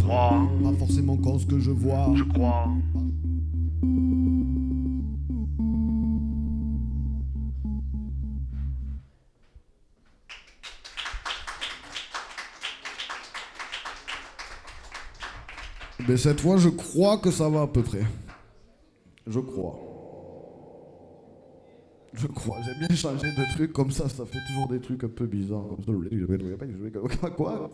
Crois, 0.01 0.43
Pas 0.63 0.73
forcément 0.79 1.17
con 1.17 1.39
ce 1.39 1.47
que 1.47 1.59
je 1.59 1.71
vois. 1.71 2.11
je 2.15 2.25
crois? 2.25 2.69
Mais 16.09 16.17
cette 16.17 16.41
fois, 16.41 16.57
je 16.57 16.69
crois 16.71 17.19
que 17.19 17.31
ça 17.31 17.49
va 17.49 17.63
à 17.63 17.67
peu 17.67 17.83
près. 17.83 18.03
Je 19.27 19.41
crois. 19.41 19.79
Je 22.15 22.27
crois. 22.27 22.57
J'aime 22.65 22.87
bien 22.89 22.97
changer 22.97 23.27
de 23.31 23.55
trucs 23.55 23.73
comme 23.73 23.91
ça, 23.91 24.09
ça 24.09 24.25
fait 24.25 24.39
toujours 24.49 24.69
des 24.69 24.81
trucs 24.81 25.05
un 25.05 25.09
peu 25.09 25.27
bizarres. 25.27 25.77
Quoi? 27.37 27.71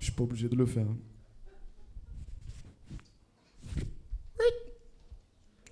Je 0.00 0.04
suis 0.06 0.12
pas 0.12 0.24
obligé 0.24 0.48
de 0.48 0.56
le 0.56 0.66
faire. 0.66 0.86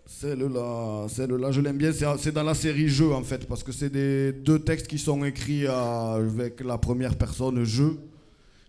Celle-là, 0.06 1.06
celle-là, 1.08 1.50
je 1.50 1.60
l'aime 1.60 1.76
bien. 1.78 1.90
C'est 1.92 2.32
dans 2.32 2.42
la 2.42 2.54
série 2.54 2.88
Jeu 2.88 3.12
en 3.12 3.22
fait, 3.22 3.46
parce 3.48 3.62
que 3.62 3.72
c'est 3.72 3.90
des 3.90 4.32
deux 4.32 4.58
textes 4.58 4.86
qui 4.86 4.98
sont 4.98 5.24
écrits 5.24 5.66
à- 5.66 6.12
avec 6.14 6.60
la 6.60 6.78
première 6.78 7.16
personne 7.16 7.64
jeu 7.64 7.98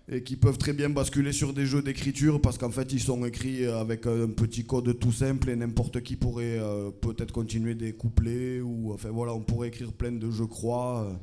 et 0.08 0.22
qui 0.22 0.36
peuvent 0.36 0.58
très 0.58 0.74
bien 0.74 0.90
basculer 0.90 1.32
sur 1.32 1.52
des 1.54 1.66
jeux 1.66 1.82
d'écriture 1.82 2.40
parce 2.40 2.58
qu'en 2.58 2.70
fait 2.70 2.94
ils 2.94 3.00
sont 3.00 3.26
écrits 3.26 3.66
avec 3.66 4.06
un 4.06 4.28
petit 4.28 4.64
code 4.64 5.00
tout 5.00 5.12
simple 5.12 5.50
et 5.50 5.56
n'importe 5.56 6.02
qui 6.02 6.16
pourrait 6.16 6.60
euh, 6.60 6.92
peut-être 6.92 7.32
continuer 7.32 7.74
des 7.74 7.94
couplets 7.94 8.62
ou 8.62 8.94
enfin 8.94 9.10
voilà 9.10 9.34
on 9.34 9.42
pourrait 9.42 9.70
écrire 9.70 9.92
plein 9.92 10.12
de 10.12 10.30
je 10.30 10.44
crois 10.44 11.08
euh, 11.10 11.14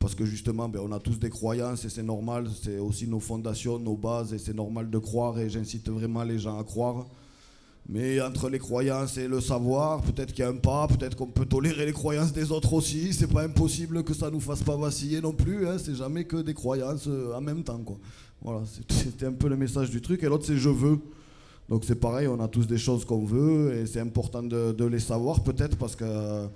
parce 0.00 0.16
que 0.16 0.24
justement 0.24 0.68
ben, 0.68 0.80
on 0.82 0.90
a 0.90 0.98
tous 0.98 1.20
des 1.20 1.30
croyances 1.30 1.84
et 1.84 1.88
c'est 1.88 2.02
normal 2.02 2.48
c'est 2.60 2.78
aussi 2.78 3.06
nos 3.06 3.20
fondations 3.20 3.78
nos 3.78 3.96
bases 3.96 4.34
et 4.34 4.38
c'est 4.38 4.54
normal 4.54 4.90
de 4.90 4.98
croire 4.98 5.38
et 5.38 5.48
j'incite 5.48 5.88
vraiment 5.88 6.24
les 6.24 6.40
gens 6.40 6.58
à 6.58 6.64
croire 6.64 7.06
mais 7.88 8.20
entre 8.20 8.48
les 8.48 8.58
croyances 8.58 9.18
et 9.18 9.28
le 9.28 9.40
savoir, 9.40 10.00
peut-être 10.00 10.32
qu'il 10.32 10.42
y 10.44 10.46
a 10.46 10.48
un 10.48 10.56
pas, 10.56 10.86
peut-être 10.86 11.16
qu'on 11.16 11.26
peut 11.26 11.44
tolérer 11.44 11.84
les 11.84 11.92
croyances 11.92 12.32
des 12.32 12.50
autres 12.50 12.72
aussi. 12.72 13.12
C'est 13.12 13.30
pas 13.30 13.42
impossible 13.42 14.02
que 14.04 14.14
ça 14.14 14.30
nous 14.30 14.40
fasse 14.40 14.62
pas 14.62 14.76
vaciller 14.76 15.20
non 15.20 15.32
plus. 15.32 15.68
Hein. 15.68 15.76
C'est 15.78 15.94
jamais 15.94 16.24
que 16.24 16.36
des 16.38 16.54
croyances 16.54 17.06
euh, 17.08 17.34
en 17.34 17.42
même 17.42 17.62
temps, 17.62 17.78
quoi. 17.78 17.98
Voilà, 18.42 18.62
c'était 18.88 19.26
un 19.26 19.32
peu 19.32 19.48
le 19.48 19.56
message 19.56 19.90
du 19.90 20.00
truc. 20.00 20.22
Et 20.22 20.26
l'autre, 20.26 20.46
c'est 20.46 20.56
je 20.56 20.70
veux. 20.70 20.98
Donc 21.68 21.84
c'est 21.84 21.94
pareil, 21.94 22.26
on 22.26 22.40
a 22.40 22.48
tous 22.48 22.66
des 22.66 22.76
choses 22.78 23.04
qu'on 23.04 23.24
veut 23.24 23.74
et 23.74 23.86
c'est 23.86 24.00
important 24.00 24.42
de, 24.42 24.84
les 24.84 25.00
savoir 25.00 25.42
peut-être 25.42 25.78
parce 25.78 25.96
que 25.96 26.46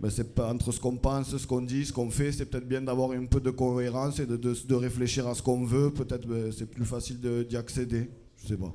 ben, 0.00 0.10
c'est 0.10 0.38
entre 0.40 0.72
ce 0.72 0.80
qu'on 0.80 0.96
pense, 0.96 1.36
ce 1.36 1.46
qu'on 1.46 1.62
dit, 1.62 1.86
ce 1.86 1.92
qu'on 1.92 2.10
fait, 2.10 2.32
c'est 2.32 2.44
peut-être 2.44 2.66
bien 2.66 2.82
d'avoir 2.82 3.12
un 3.12 3.26
peu 3.26 3.40
de 3.40 3.50
cohérence 3.50 4.18
et 4.18 4.26
de, 4.26 4.74
réfléchir 4.74 5.28
à 5.28 5.34
ce 5.34 5.42
qu'on 5.42 5.64
veut. 5.64 5.90
Peut-être 5.90 6.26
ben, 6.26 6.50
c'est 6.50 6.66
plus 6.66 6.84
facile 6.84 7.20
d'y 7.48 7.56
accéder. 7.56 8.10
Je 8.42 8.48
sais 8.48 8.56
pas. 8.56 8.74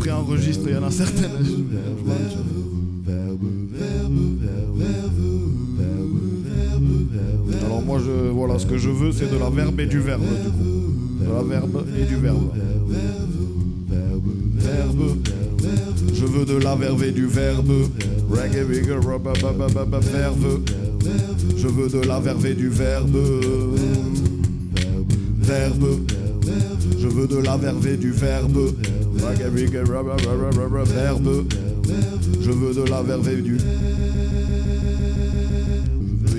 pris 0.00 0.10
en 0.12 0.24
registre, 0.24 0.64
il 0.66 0.74
y 0.74 0.76
en 0.76 0.84
a 0.84 0.90
certaines. 0.90 1.30
Alors 7.64 7.82
moi 7.82 7.98
je 8.04 8.30
voilà 8.30 8.58
ce 8.58 8.66
que 8.66 8.78
je 8.78 8.88
veux 8.88 9.12
c'est 9.12 9.30
de 9.30 9.38
la 9.38 9.50
verbe 9.50 9.78
et 9.80 9.86
du 9.86 10.00
verbe 10.00 10.22
du 10.22 10.50
coup. 10.50 11.24
De 11.24 11.32
la 11.32 11.42
verbe 11.42 11.84
et 11.98 12.04
du 12.04 12.16
verbe. 12.16 12.50
Verbe. 14.56 15.16
Je 16.12 16.24
veux 16.26 16.44
de 16.44 16.62
la 16.62 16.74
verve 16.74 17.04
et 17.04 17.12
du 17.12 17.26
verbe. 17.26 17.72
Reggae, 18.30 18.64
verbe. 18.64 20.60
Je 21.56 21.68
veux 21.68 21.88
de 21.88 22.06
la 22.06 22.20
verve 22.20 22.46
et 22.46 22.54
du 22.54 22.68
verbe. 22.68 23.16
Verbe. 25.40 26.00
Je 26.98 27.08
veux 27.08 27.26
de 27.26 27.36
la 27.38 27.56
verve 27.56 27.86
et 27.86 27.96
du 27.96 28.12
verbe. 28.12 28.72
Verbe. 30.84 31.46
Je 32.40 32.50
veux 32.50 32.74
de 32.74 32.90
la 32.90 33.02
verve 33.02 33.28
et 33.28 33.42
du 33.42 33.58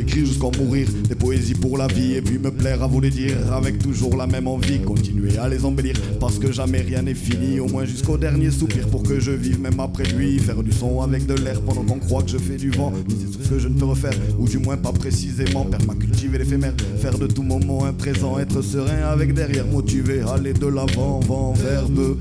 écrire 0.02 0.26
jusqu'en 0.26 0.52
mourir, 0.58 0.88
des 1.08 1.16
poésies 1.16 1.54
pour 1.54 1.78
la 1.78 1.88
vie 1.88 2.16
et 2.16 2.22
puis 2.22 2.38
me 2.38 2.52
plaire 2.52 2.84
à 2.84 2.88
vous 2.88 3.00
les 3.00 3.10
dire 3.10 3.38
avec 3.54 3.80
toujours 3.80 4.18
la 4.18 4.28
même 4.28 4.48
envie, 4.48 4.80
continuer 4.80 5.38
à 5.38 5.48
les 5.48 5.64
embellir 5.64 5.96
parce 6.20 6.40
que 6.40 6.52
jamais 6.52 6.82
rien 6.82 7.04
n'est 7.04 7.14
fini, 7.14 7.60
au 7.60 7.68
moins 7.68 7.86
jusqu'au 7.86 8.18
dernier 8.18 8.52
soupir 8.52 8.88
pour 8.88 9.04
que 9.04 9.20
je 9.20 9.32
vive 9.32 9.62
même 9.62 9.80
après 9.80 10.04
lui, 10.04 10.40
faire 10.40 10.62
du 10.64 10.72
son 10.72 11.02
avec 11.02 11.26
de 11.26 11.36
l'air 11.36 11.62
pendant 11.62 11.84
qu'on 11.84 12.00
croit 12.00 12.24
que 12.24 12.30
je 12.30 12.38
fais 12.38 12.58
du 12.58 12.72
vent, 12.72 12.92
c'est 13.08 13.38
tout 13.38 13.44
ce 13.44 13.50
que 13.50 13.60
je 13.60 13.68
ne 13.68 13.78
peux 13.78 13.86
refaire, 13.86 14.14
ou 14.38 14.48
du 14.48 14.58
moins 14.58 14.78
pas 14.78 14.92
précisément, 14.92 15.66
permacultiver 15.66 16.40
l'éphémère, 16.40 16.74
faire 16.98 17.18
de 17.18 17.28
tout 17.28 17.44
moment 17.44 17.86
un 17.86 17.94
présent, 17.94 18.40
être 18.40 18.62
serein 18.62 19.04
avec 19.12 19.34
derrière, 19.34 19.66
motivé, 19.66 20.22
aller 20.22 20.54
de 20.54 20.68
l'avant, 20.68 21.20
vent, 21.20 21.54
verbe. 21.54 22.18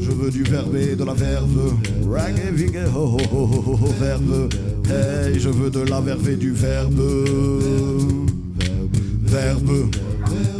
Je 0.00 0.10
veux 0.10 0.30
du 0.30 0.42
verbe 0.42 0.76
et 0.76 0.96
de 0.96 1.04
la 1.04 1.14
verve. 1.14 1.74
Reggae, 2.08 2.52
vigue, 2.52 2.80
ho, 2.94 2.98
ho, 2.98 3.18
ho, 3.32 3.62
ho, 3.66 3.78
ho, 3.82 3.94
verbe. 4.00 4.52
Hey, 4.86 5.38
je 5.38 5.48
veux 5.48 5.70
de 5.70 5.80
la 5.80 6.00
verve 6.00 6.28
et 6.28 6.36
du 6.36 6.52
verbe. 6.52 7.00
Verbe. 9.22 9.90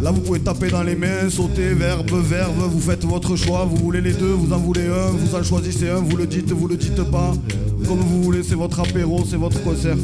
Là, 0.03 0.11
vous 0.11 0.21
pouvez 0.21 0.41
taper 0.41 0.71
dans 0.71 0.83
les 0.83 0.97
mains, 0.97 1.29
sauter, 1.29 1.75
verbe, 1.75 2.11
verbe. 2.23 2.71
Vous 2.71 2.81
faites 2.81 3.05
votre 3.05 3.37
choix. 3.37 3.65
Vous 3.65 3.77
voulez 3.77 4.01
les 4.01 4.13
deux, 4.13 4.33
vous 4.33 4.53
en 4.53 4.59
voulez 4.59 4.87
un. 4.87 5.11
Vous 5.11 5.35
en 5.35 5.43
choisissez 5.43 5.89
un, 5.91 6.01
vous 6.01 6.17
le 6.17 6.27
dites, 6.27 6.51
vous 6.51 6.69
le 6.69 6.77
dites 6.77 7.03
pas. 7.11 7.33
Comme 7.87 7.99
vous 7.99 8.23
voulez, 8.23 8.43
c'est 8.43 8.55
votre 8.55 8.81
apéro, 8.81 9.25
c'est 9.29 9.37
votre 9.37 9.63
concert. 9.63 9.97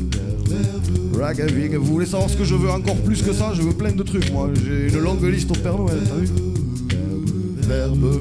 Reggae, 1.15 1.51
vigue. 1.51 1.77
Vous 1.77 1.93
voulez 1.93 2.07
savoir 2.07 2.29
ce 2.29 2.37
que 2.37 2.45
je 2.45 2.55
veux 2.55 2.71
encore 2.71 2.97
plus 2.97 3.23
que 3.23 3.33
ça? 3.33 3.53
Je 3.55 3.63
veux 3.63 3.73
plein 3.73 3.93
de 3.93 4.03
trucs, 4.03 4.33
moi. 4.33 4.51
J'ai 4.55 4.89
une 4.95 5.03
longue 5.03 5.25
liste 5.25 5.51
au 5.51 5.55
Père 5.55 5.79
Noël, 5.79 5.99
Verbe. 7.63 8.21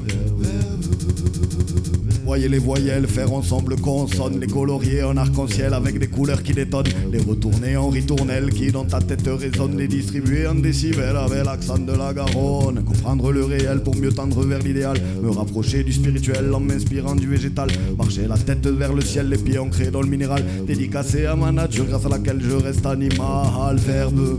Les 2.36 2.58
voyelles, 2.58 3.08
faire 3.08 3.32
ensemble 3.32 3.76
consonnes, 3.76 4.38
les 4.38 4.46
colorier 4.46 5.02
en 5.02 5.16
arc-en-ciel 5.16 5.72
avec 5.72 5.98
des 5.98 6.06
couleurs 6.06 6.42
qui 6.42 6.52
détonnent, 6.52 6.86
les 7.10 7.18
retourner 7.18 7.76
en 7.76 7.88
ritournelles 7.88 8.50
qui 8.50 8.70
dans 8.70 8.84
ta 8.84 9.00
tête 9.00 9.26
résonnent, 9.26 9.76
les 9.78 9.88
distribuer 9.88 10.46
en 10.46 10.54
décibels 10.54 11.16
avec 11.16 11.44
l'accent 11.44 11.78
de 11.78 11.92
la 11.92 12.12
Garonne, 12.12 12.84
comprendre 12.84 13.32
le 13.32 13.44
réel 13.44 13.82
pour 13.82 13.96
mieux 13.96 14.12
tendre 14.12 14.44
vers 14.44 14.58
l'idéal, 14.58 14.98
me 15.22 15.30
rapprocher 15.30 15.82
du 15.82 15.94
spirituel 15.94 16.52
en 16.54 16.60
m'inspirant 16.60 17.16
du 17.16 17.26
végétal, 17.26 17.68
marcher 17.96 18.28
la 18.28 18.36
tête 18.36 18.66
vers 18.66 18.92
le 18.92 19.00
ciel, 19.00 19.30
les 19.30 19.38
pieds 19.38 19.58
ancrés 19.58 19.90
dans 19.90 20.02
le 20.02 20.08
minéral, 20.08 20.44
dédicacé 20.66 21.24
à 21.24 21.34
ma 21.36 21.50
nature 21.50 21.86
grâce 21.86 22.04
à 22.04 22.10
laquelle 22.10 22.40
je 22.42 22.54
reste 22.54 22.84
animal, 22.84 23.76
verbe. 23.78 24.38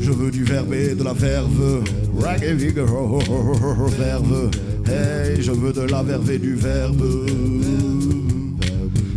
Je 0.00 0.10
veux 0.10 0.30
du 0.30 0.44
verbe 0.44 0.72
et 0.72 0.94
de 0.94 1.04
la 1.04 1.12
verve. 1.12 1.84
Vigor, 2.56 2.88
oh, 2.90 3.18
oh, 3.30 3.86
verve. 3.98 4.50
Hey, 4.86 5.40
je 5.40 5.52
veux 5.52 5.72
de 5.72 5.82
la 5.82 6.02
verve 6.02 6.30
et 6.30 6.38
du 6.38 6.54
verbe. 6.54 7.02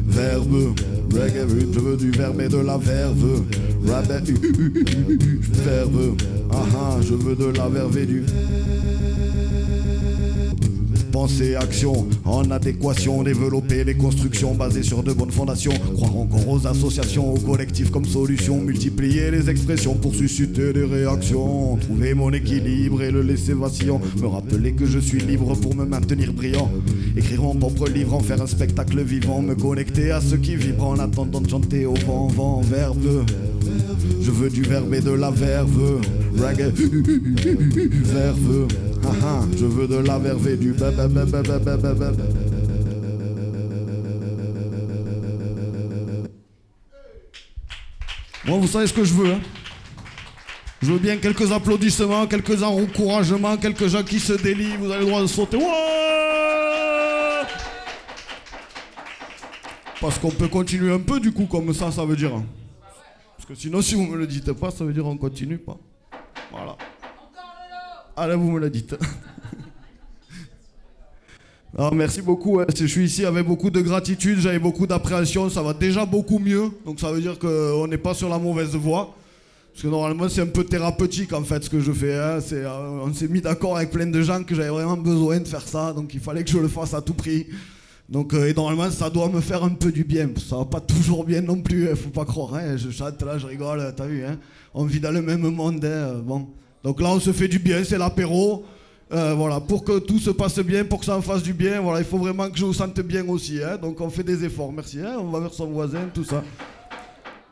Verbe. 0.07 0.75
Reggae, 1.13 1.47
je 1.73 1.79
veux 1.79 1.97
du 1.97 2.11
verbe 2.11 2.41
et 2.41 2.49
de 2.49 2.57
la 2.57 2.77
verve. 2.77 3.43
Rabbe, 3.85 4.21
verbe. 5.65 6.17
Ah 6.51 6.65
ah, 6.75 6.97
je 7.01 7.13
veux 7.13 7.35
de 7.35 7.57
la 7.57 7.67
verve 7.67 7.97
et 7.97 8.05
du 8.05 8.23
Pensée, 11.17 11.55
action, 11.55 12.07
en 12.25 12.51
adéquation, 12.51 13.23
développer 13.23 13.83
les 13.83 13.95
constructions 13.95 14.53
basées 14.53 14.83
sur 14.83 15.01
de 15.01 15.13
bonnes 15.13 15.31
fondations, 15.31 15.73
croire 15.95 16.15
encore 16.15 16.47
aux 16.47 16.67
associations, 16.67 17.33
aux 17.33 17.39
collectifs 17.39 17.89
comme 17.89 18.05
solution, 18.05 18.61
multiplier 18.61 19.31
les 19.31 19.49
expressions 19.49 19.95
pour 19.95 20.13
susciter 20.13 20.73
des 20.73 20.83
réactions, 20.83 21.77
trouver 21.77 22.13
mon 22.13 22.31
équilibre 22.31 23.01
et 23.01 23.09
le 23.09 23.23
laisser 23.23 23.53
vacillant, 23.53 23.99
me 24.21 24.27
rappeler 24.27 24.73
que 24.73 24.85
je 24.85 24.99
suis 24.99 25.19
libre 25.19 25.55
pour 25.55 25.73
me 25.73 25.85
maintenir 25.85 26.31
brillant, 26.33 26.69
écrire 27.15 27.41
mon 27.41 27.55
propre 27.55 27.89
livre, 27.89 28.13
en 28.13 28.19
faire 28.19 28.43
un 28.43 28.45
spectacle 28.45 29.01
vivant, 29.01 29.41
me 29.41 29.55
connecter 29.55 30.11
à 30.11 30.21
ceux 30.21 30.37
qui 30.37 30.55
vibrent 30.55 30.89
en 30.89 30.99
attendant 30.99 31.41
de 31.41 31.49
chanter 31.49 31.87
au 31.87 31.95
vent, 31.95 32.27
vent, 32.27 32.61
verbe. 32.61 33.25
Je 34.21 34.29
veux 34.29 34.51
du 34.51 34.61
verbe 34.61 34.93
et 34.93 35.01
de 35.01 35.13
la 35.13 35.31
verve, 35.31 35.99
reggae, 36.37 36.71
verve 38.03 38.67
je 39.57 39.65
veux 39.65 39.87
de 39.87 39.97
la 39.97 40.19
verve 40.19 40.47
et 40.47 40.57
du 40.57 40.73
vous 48.59 48.67
savez 48.67 48.87
ce 48.87 48.93
que 48.93 49.03
je 49.03 49.13
veux. 49.13 49.33
Hein. 49.33 49.39
Je 50.81 50.91
veux 50.91 50.99
bien 50.99 51.17
quelques 51.17 51.51
applaudissements, 51.51 52.27
quelques 52.27 52.61
encouragements, 52.63 53.57
quelques 53.57 53.87
gens 53.87 54.03
qui 54.03 54.19
se 54.19 54.33
délient. 54.33 54.77
Vous 54.79 54.91
avez 54.91 54.99
le 54.99 55.05
droit 55.05 55.21
de 55.21 55.27
sauter. 55.27 55.57
Parce 59.99 60.19
qu'on 60.19 60.29
peut 60.29 60.47
continuer 60.47 60.93
un 60.93 60.99
peu 60.99 61.19
du 61.19 61.31
coup 61.31 61.45
comme 61.45 61.73
ça, 61.73 61.91
ça 61.91 62.05
veut 62.05 62.15
dire. 62.15 62.35
Hein. 62.35 62.45
Parce 63.35 63.47
que 63.47 63.55
sinon, 63.55 63.81
si 63.81 63.95
vous 63.95 64.03
ne 64.03 64.11
me 64.11 64.17
le 64.17 64.27
dites 64.27 64.53
pas, 64.53 64.69
ça 64.69 64.85
veut 64.85 64.93
dire 64.93 65.03
qu'on 65.03 65.15
ne 65.15 65.19
continue 65.19 65.57
pas. 65.57 65.77
Ah 68.19 68.25
là, 68.27 68.35
vous 68.35 68.49
me 68.51 68.59
le 68.59 68.69
dites. 68.69 68.95
Alors, 71.77 71.93
merci 71.93 72.21
beaucoup. 72.21 72.59
hein. 72.59 72.65
Je 72.75 72.85
suis 72.85 73.05
ici 73.05 73.23
avec 73.25 73.45
beaucoup 73.45 73.69
de 73.69 73.79
gratitude, 73.81 74.39
j'avais 74.39 74.57
beaucoup 74.57 74.87
d'appréhension, 74.87 75.49
ça 75.51 75.61
va 75.61 75.73
déjà 75.73 76.03
beaucoup 76.05 76.39
mieux. 76.39 76.71
Donc 76.85 76.99
ça 76.99 77.11
veut 77.11 77.21
dire 77.21 77.37
qu'on 77.37 77.85
n'est 77.87 77.99
pas 77.99 78.15
sur 78.15 78.29
la 78.29 78.39
mauvaise 78.39 78.73
voie. 78.75 79.13
Parce 79.71 79.83
que 79.83 79.87
normalement, 79.89 80.27
c'est 80.27 80.41
un 80.41 80.47
peu 80.47 80.63
thérapeutique 80.63 81.31
en 81.33 81.43
fait 81.43 81.63
ce 81.63 81.69
que 81.69 81.79
je 81.79 81.91
fais. 81.91 82.15
hein. 82.15 82.39
Euh, 82.53 83.01
on 83.05 83.13
s'est 83.13 83.27
mis 83.27 83.41
d'accord 83.41 83.77
avec 83.77 83.91
plein 83.91 84.07
de 84.07 84.21
gens 84.23 84.43
que 84.43 84.55
j'avais 84.55 84.69
vraiment 84.69 84.97
besoin 84.97 85.39
de 85.39 85.47
faire 85.47 85.67
ça, 85.67 85.93
donc 85.93 86.11
il 86.15 86.19
fallait 86.19 86.43
que 86.43 86.49
je 86.49 86.57
le 86.57 86.67
fasse 86.67 86.95
à 86.95 87.01
tout 87.01 87.13
prix. 87.13 87.45
Donc, 88.09 88.33
euh, 88.33 88.47
et 88.47 88.53
normalement, 88.55 88.89
ça 88.89 89.11
doit 89.11 89.29
me 89.29 89.41
faire 89.41 89.63
un 89.63 89.69
peu 89.75 89.91
du 89.91 90.03
bien. 90.03 90.29
Ça 90.49 90.57
va 90.57 90.65
pas 90.65 90.79
toujours 90.79 91.23
bien 91.25 91.41
non 91.41 91.61
plus, 91.61 91.87
hein, 91.89 91.95
faut 91.95 92.09
pas 92.09 92.25
croire. 92.25 92.55
hein. 92.55 92.75
Je 92.77 92.89
chante 92.89 93.21
là, 93.21 93.37
je 93.37 93.45
rigole, 93.45 93.93
t'as 93.95 94.07
vu. 94.07 94.23
On 94.73 94.85
vit 94.85 94.99
dans 94.99 95.11
le 95.11 95.21
même 95.21 95.41
monde. 95.41 95.85
Bon. 96.25 96.47
Donc 96.87 97.01
là, 97.01 97.09
on 97.09 97.19
se 97.19 97.33
fait 97.33 97.49
du 97.49 97.59
bien, 97.59 97.83
c'est 97.83 97.97
l'apéro. 97.97 98.63
Euh, 99.11 99.33
voilà, 99.33 99.59
pour 99.59 99.83
que 99.83 99.99
tout 99.99 100.19
se 100.19 100.29
passe 100.29 100.57
bien, 100.59 100.85
pour 100.85 100.99
que 100.99 101.05
ça 101.05 101.17
en 101.17 101.21
fasse 101.21 101.43
du 101.43 101.51
bien, 101.51 101.81
voilà, 101.81 101.99
il 101.99 102.05
faut 102.05 102.17
vraiment 102.17 102.49
que 102.49 102.57
je 102.57 102.63
vous 102.63 102.71
sente 102.73 102.97
bien 103.01 103.27
aussi. 103.27 103.61
hein. 103.61 103.75
Donc 103.77 103.99
on 103.99 104.09
fait 104.09 104.23
des 104.23 104.45
efforts, 104.45 104.71
merci. 104.71 105.01
hein. 105.01 105.17
On 105.19 105.25
va 105.29 105.41
vers 105.41 105.53
son 105.53 105.65
voisin, 105.67 106.07
tout 106.13 106.23
ça. 106.23 106.41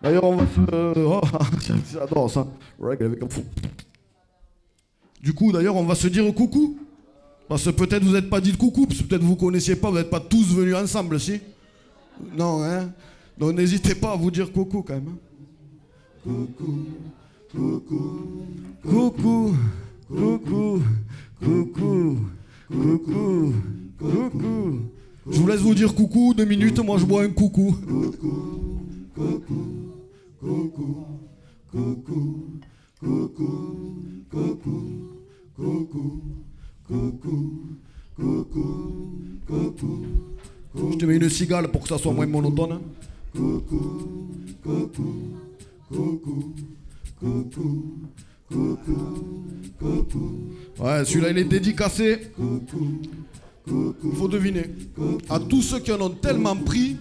D'ailleurs, 0.02 0.24
on 0.24 0.38
va 0.38 0.46
se. 0.46 1.00
Oh, 1.00 1.20
j'adore 1.92 2.32
ça. 2.32 2.48
Du 5.22 5.34
coup, 5.34 5.52
d'ailleurs, 5.52 5.76
on 5.76 5.84
va 5.84 5.96
se 5.96 6.08
dire 6.08 6.34
coucou. 6.34 6.78
Parce 7.50 7.66
que 7.66 7.72
peut-être 7.72 8.04
vous 8.06 8.14
n'êtes 8.14 8.30
pas 8.30 8.40
dit 8.40 8.54
coucou, 8.54 8.86
parce 8.88 9.02
que 9.02 9.04
peut-être 9.08 9.22
vous 9.24 9.36
connaissiez 9.36 9.76
pas, 9.76 9.90
vous 9.90 9.98
n'êtes 9.98 10.10
pas 10.10 10.22
tous 10.22 10.46
venus 10.56 10.76
ensemble, 10.76 11.20
si 11.20 11.42
Non, 12.38 12.64
hein 12.64 12.90
Donc 13.38 13.54
n'hésitez 13.54 13.96
pas 13.96 14.14
à 14.14 14.16
vous 14.16 14.32
dire 14.32 14.50
coucou 14.54 14.82
quand 14.82 14.94
même. 14.94 15.10
hein. 15.10 15.18
Coucou, 16.24 16.80
coucou, 17.56 18.46
coucou, 18.84 19.56
coucou, 20.10 20.82
coucou, 21.40 22.18
coucou, 22.70 23.54
coucou. 23.98 24.80
Je 25.32 25.40
vous 25.40 25.48
laisse 25.48 25.62
vous 25.62 25.74
dire 25.74 25.96
coucou, 25.96 26.34
deux 26.34 26.46
minutes, 26.46 26.80
moi 26.80 26.98
je 26.98 27.06
bois 27.06 27.24
un 27.24 27.30
coucou. 27.30 27.76
Je 40.78 40.98
te 40.98 41.06
mets 41.06 41.16
une 41.16 41.30
cigale 41.30 41.70
pour 41.70 41.82
que 41.82 41.88
ça 41.88 41.98
soit 41.98 42.14
moins 42.14 42.28
monotone. 42.28 42.80
Hein. 47.24 47.44
Ouais, 50.80 51.06
celui-là 51.06 51.32
il 51.32 51.38
est 51.38 51.46
dédicacé. 51.46 52.32
Faut 54.14 54.28
deviner. 54.28 54.66
À 55.30 55.40
tous 55.40 55.62
ceux 55.62 55.80
qui 55.80 55.92
en 55.92 56.02
ont 56.02 56.10
tellement 56.10 56.56
pris, 56.56 56.98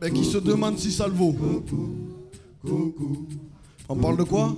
mais 0.00 0.10
qui 0.10 0.24
se 0.24 0.38
demandent 0.38 0.78
si 0.78 0.90
ça 0.90 1.06
le 1.06 1.14
vaut. 1.14 1.36
On 3.88 3.96
parle 3.96 4.16
de 4.16 4.24
quoi? 4.24 4.56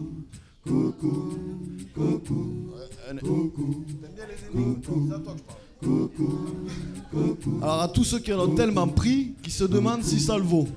Alors 7.61 7.81
à 7.83 7.89
tous 7.89 8.05
ceux 8.05 8.21
qui 8.21 8.33
en 8.33 8.41
ont 8.41 8.55
tellement 8.55 8.89
pris, 8.89 9.35
qui 9.43 9.51
se 9.51 9.65
demandent 9.65 10.05
si 10.05 10.21
ça 10.21 10.39
le 10.39 10.45
vaut. 10.45 10.69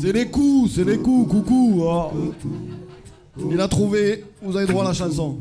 C'est 0.00 0.12
des 0.12 0.26
coups, 0.26 0.72
c'est 0.74 0.84
des 0.84 0.98
coups, 0.98 1.30
coucou. 1.30 1.84
ah. 1.88 2.10
Il 3.50 3.60
a 3.60 3.68
trouvé, 3.68 4.24
vous 4.42 4.56
avez 4.56 4.66
droit 4.66 4.84
à 4.84 4.88
la 4.88 4.92
chanson. 4.92 5.38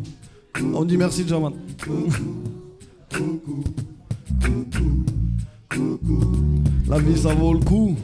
On 0.74 0.86
dit 0.86 0.98
merci 0.98 1.28
Jaman. 1.28 1.54
La 6.88 7.00
vie 7.00 7.18
ça 7.18 7.34
vaut 7.34 7.54
le 7.54 7.60
coup, 7.60 7.96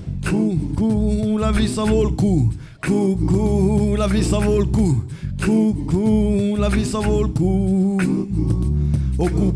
coup, 0.75 1.37
la 1.37 1.51
vie 1.51 1.67
ça 1.67 1.83
vaut 1.83 2.03
le 2.05 2.11
coup, 2.11 2.49
coup, 2.81 3.95
la 3.95 4.07
vie 4.07 4.23
ça 4.23 4.39
vaut 4.39 4.59
le 4.59 4.65
coup, 4.65 5.03
coup, 5.45 6.55
la 6.57 6.69
vie 6.69 6.85
ça 6.85 6.99
vaut 6.99 7.23
le 7.23 7.29
coup. 7.29 7.97
Au 9.17 9.29
coup. 9.29 9.53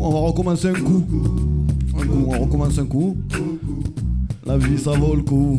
on 0.00 0.10
va 0.10 0.18
recommencer 0.18 0.68
un 0.68 0.74
coup. 0.74 1.04
On 2.12 2.30
recommence 2.30 2.78
un 2.78 2.86
coup. 2.86 3.16
La 4.46 4.58
vie 4.58 4.78
ça 4.78 4.92
vaut 4.92 5.14
le 5.14 5.22
coup. 5.22 5.58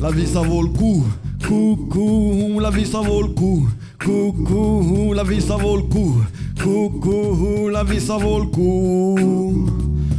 La 0.00 0.10
vie 0.10 0.26
ça 0.26 0.40
vaut 0.40 0.62
le 0.62 0.68
coup. 0.68 1.04
Coucou, 1.46 2.58
la 2.60 2.70
vie 2.70 2.86
ça 2.86 3.00
vaut 3.00 3.22
le 3.22 3.28
coup. 3.28 3.68
Coucou, 4.02 5.12
la 5.14 5.22
vie 5.22 5.40
ça 5.40 5.56
vaut 5.56 5.76
le 5.76 5.82
coup. 5.82 6.16
Coucou, 6.60 7.68
la 7.68 7.84
vie 7.84 8.00
ça 8.00 8.16
vaut 8.16 8.40
le 8.40 8.46
coup. 8.46 9.66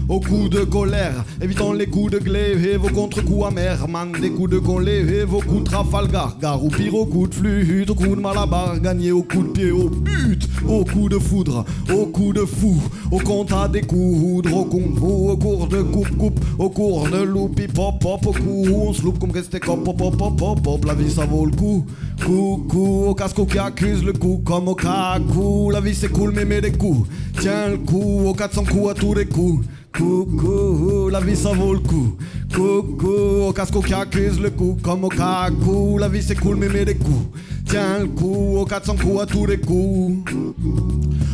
Au 0.09 0.21
coup 0.21 0.47
de 0.47 0.63
colère, 0.63 1.25
évitons 1.41 1.73
les 1.73 1.85
coups 1.85 2.13
de 2.13 2.19
glaive 2.19 2.65
et 2.65 2.77
vos 2.77 2.87
contre-coups 2.87 3.45
amers. 3.45 3.89
Man, 3.89 4.13
des 4.21 4.29
coups 4.29 4.51
de 4.51 4.57
colère 4.57 5.09
et 5.09 5.25
vos 5.25 5.41
coups 5.41 5.59
de 5.59 5.65
Trafalgar. 5.65 6.37
Gare 6.41 6.63
ou 6.63 6.69
pire 6.69 6.95
au 6.95 7.05
coup 7.05 7.27
de 7.27 7.35
flûte, 7.35 7.89
au 7.89 7.95
coup 7.95 8.15
de 8.15 8.21
malabar. 8.21 8.79
Gagné 8.79 9.11
au 9.11 9.23
coup 9.23 9.43
de 9.43 9.49
pied, 9.49 9.69
au 9.69 9.89
but, 9.89 10.47
au 10.65 10.85
coup 10.85 11.09
de 11.09 11.19
foudre, 11.19 11.65
au 11.93 12.05
coup 12.05 12.31
de 12.31 12.45
fou. 12.45 12.81
Au 13.11 13.19
compte 13.19 13.51
à 13.51 13.67
des 13.67 13.81
coups, 13.81 14.47
au 14.47 14.49
fu, 14.49 14.53
au 14.53 15.37
cours 15.37 15.67
de 15.67 15.81
coupe-coupe, 15.81 16.39
au 16.57 16.69
cours 16.69 17.09
de 17.09 17.23
loupi 17.23 17.67
pop 17.67 17.99
pop, 17.99 18.25
au 18.27 18.31
coup 18.31 18.65
on 18.73 18.93
se 18.93 19.01
loupe 19.01 19.19
comme 19.19 19.31
restait 19.31 19.59
cop 19.59 19.83
pop 19.83 19.97
pop 19.97 20.15
pop 20.17 20.37
pop 20.37 20.61
pop. 20.61 20.85
La 20.85 20.93
vie 20.93 21.11
ça 21.11 21.25
vaut 21.25 21.45
le 21.45 21.51
coup. 21.51 21.85
Coucou, 22.25 23.07
au 23.09 23.13
casque 23.13 23.45
qui 23.45 23.59
accuse 23.59 24.03
le 24.05 24.13
coup 24.13 24.41
comme 24.45 24.69
au 24.69 24.75
cacou. 24.75 25.69
La 25.69 25.81
vie 25.81 25.93
c'est 25.93 26.11
cool, 26.11 26.31
mais 26.33 26.45
mets 26.45 26.61
des 26.61 26.71
coups. 26.71 27.09
Tiens 27.41 27.69
le 27.71 27.77
coup, 27.77 28.23
au 28.25 28.33
400 28.33 28.63
coups 28.63 28.91
à 28.91 28.93
tous 28.93 29.13
les 29.13 29.25
coups. 29.25 29.65
Coucou, 29.97 31.09
la 31.09 31.19
vie 31.19 31.35
ça 31.35 31.53
vaut 31.53 31.73
le 31.73 31.79
coup. 31.79 32.15
Coucou, 32.53 33.47
au 33.47 33.51
casque 33.51 33.83
qui 33.83 33.95
accuse 33.95 34.39
le 34.39 34.51
coup 34.51 34.77
comme 34.83 35.05
au 35.05 35.09
cacou. 35.09 35.97
La 35.97 36.07
vie 36.07 36.21
c'est 36.21 36.35
cool, 36.35 36.57
mais 36.57 36.69
mets 36.69 36.85
des 36.85 36.95
coups. 36.95 37.25
Tiens 37.69 37.99
le 37.99 38.07
coup, 38.07 38.57
au 38.57 38.65
400 38.65 38.95
coups 38.95 39.21
à 39.21 39.25
tous 39.25 39.45
les 39.45 39.59
coups. 39.59 40.31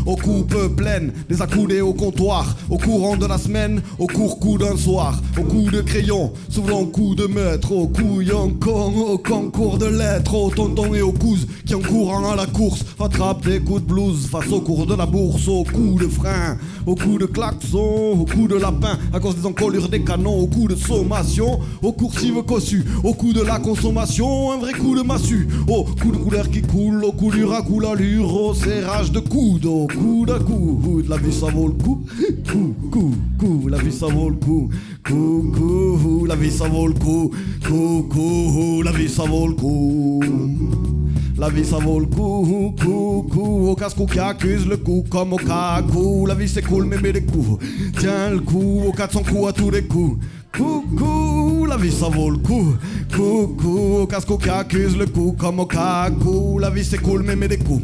Aux 0.05 0.15
coupes 0.17 0.75
pleines, 0.75 1.13
des 1.29 1.41
accoudés 1.41 1.79
au 1.79 1.93
comptoir, 1.93 2.57
au 2.69 2.77
courant 2.77 3.15
de 3.15 3.25
la 3.25 3.37
semaine, 3.37 3.81
au 3.99 4.07
court 4.07 4.37
coup 4.37 4.57
d'un 4.57 4.75
soir, 4.75 5.21
au 5.39 5.43
coup 5.43 5.71
de 5.71 5.79
crayon, 5.79 6.33
souvent 6.49 6.85
coup 6.85 7.15
de 7.15 7.25
maître, 7.25 7.71
au 7.71 7.87
couillon 7.87 8.53
con, 8.59 8.93
au 9.11 9.17
concours 9.17 9.77
de 9.77 9.85
lettres, 9.85 10.35
au 10.35 10.49
tonton 10.49 10.93
et 10.93 11.01
aux 11.01 11.13
cousses 11.13 11.47
qui 11.65 11.73
en 11.73 11.79
courant 11.79 12.31
à 12.31 12.35
la 12.35 12.47
course 12.47 12.83
attrapent 12.99 13.45
des 13.45 13.61
coups 13.61 13.81
de 13.81 13.87
blues 13.87 14.27
face 14.27 14.51
au 14.51 14.59
cours 14.59 14.85
de 14.85 14.95
la 14.95 15.05
bourse, 15.05 15.47
au 15.47 15.63
coup 15.63 15.97
de 15.97 16.07
frein, 16.07 16.57
au 16.85 16.95
coup 16.95 17.17
de 17.17 17.25
klaxon, 17.25 18.19
au 18.19 18.25
coup 18.25 18.49
de 18.49 18.55
lapin, 18.55 18.97
à 19.13 19.21
cause 19.21 19.37
des 19.37 19.45
encolures 19.45 19.87
des 19.87 20.03
canons, 20.03 20.37
au 20.37 20.47
coup 20.47 20.67
de 20.67 20.75
sommation, 20.75 21.61
au 21.81 21.93
coursive 21.93 22.43
cossu, 22.43 22.83
au 23.05 23.13
coup 23.13 23.31
de 23.31 23.41
la 23.41 23.59
consommation, 23.59 24.51
un 24.51 24.57
vrai 24.57 24.73
coup 24.73 24.97
de 24.97 25.01
massue, 25.01 25.47
au 25.69 25.85
coup 25.85 26.11
de 26.11 26.17
couleur 26.23 26.49
qui 26.49 26.61
coule, 26.61 27.03
au 27.03 27.11
coup 27.11 27.31
du 27.31 27.43
racoule 27.43 27.85
allure, 27.85 28.33
au 28.33 28.53
serrage 28.53 29.11
de 29.11 29.19
coude, 29.19 29.65
au 29.65 29.87
coup 29.87 30.25
de 30.25 30.33
coude, 30.39 31.09
la 31.09 31.17
vie 31.17 31.33
ça 31.33 31.47
vaut 31.47 31.67
le 31.67 31.73
coup, 31.73 32.05
coup, 32.49 32.73
coup, 32.89 33.11
coup, 33.37 33.67
la 33.67 33.77
vie 33.77 33.91
ça 33.91 34.07
vaut 34.07 34.29
le 34.29 34.37
coup, 34.37 34.69
coup, 35.05 35.51
coup, 35.53 36.25
la 36.25 36.35
vie 36.35 36.51
ça 36.51 36.69
vaut 36.69 36.87
le 36.87 36.93
coup, 36.93 37.31
coup, 37.67 38.07
coup, 38.09 38.81
la 38.83 38.91
vie 38.93 39.09
ça 39.09 39.23
vaut 39.23 39.47
le 39.47 39.53
coup. 39.53 41.02
La 41.43 41.49
vie 41.49 41.65
ça 41.65 41.77
vaut 41.77 41.99
le 41.99 42.05
coup, 42.05 42.73
coup, 42.79 43.27
coup, 43.29 43.67
au 43.67 43.75
casque 43.75 43.97
qui 44.09 44.17
accuse 44.17 44.65
le 44.65 44.77
coup 44.77 45.03
comme 45.09 45.33
au 45.33 45.35
cacou. 45.35 46.25
La 46.25 46.35
vie 46.35 46.47
c'est 46.47 46.61
cool 46.61 46.85
mais 46.85 46.97
mets 46.97 47.11
des 47.11 47.21
coups. 47.21 47.61
Tiens 47.99 48.29
le 48.29 48.39
coup, 48.39 48.83
au 48.87 48.93
400 48.93 49.23
coups 49.23 49.49
à 49.49 49.51
tous 49.51 49.69
les 49.69 49.83
coups. 49.85 50.25
Coucou, 50.55 51.65
la 51.65 51.75
vie 51.75 51.91
ça 51.91 52.07
vaut 52.07 52.29
le 52.29 52.37
coup. 52.37 52.75
Coucou, 53.13 54.03
au 54.03 54.07
casque 54.07 54.37
qui 54.37 54.47
accuse 54.47 54.95
le 54.95 55.05
coup 55.05 55.35
comme 55.37 55.59
au 55.59 55.65
cacou. 55.65 56.59
La 56.59 56.69
vie 56.69 56.85
c'est 56.85 56.99
cool 56.99 57.23
mais 57.23 57.35
mets 57.35 57.49
des 57.49 57.57
coups. 57.57 57.83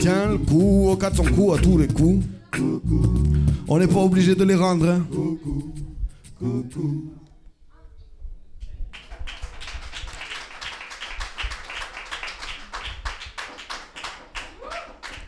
Tiens 0.00 0.30
le 0.30 0.38
coup, 0.38 0.88
au 0.88 0.96
400 0.96 1.24
coups 1.34 1.58
à 1.58 1.60
tous 1.60 1.78
les 1.78 1.88
coups. 1.88 2.24
On 3.66 3.78
n'est 3.80 3.88
pas 3.88 4.04
obligé 4.04 4.36
de 4.36 4.44
les 4.44 4.54
rendre, 4.54 4.88
hein. 4.88 5.02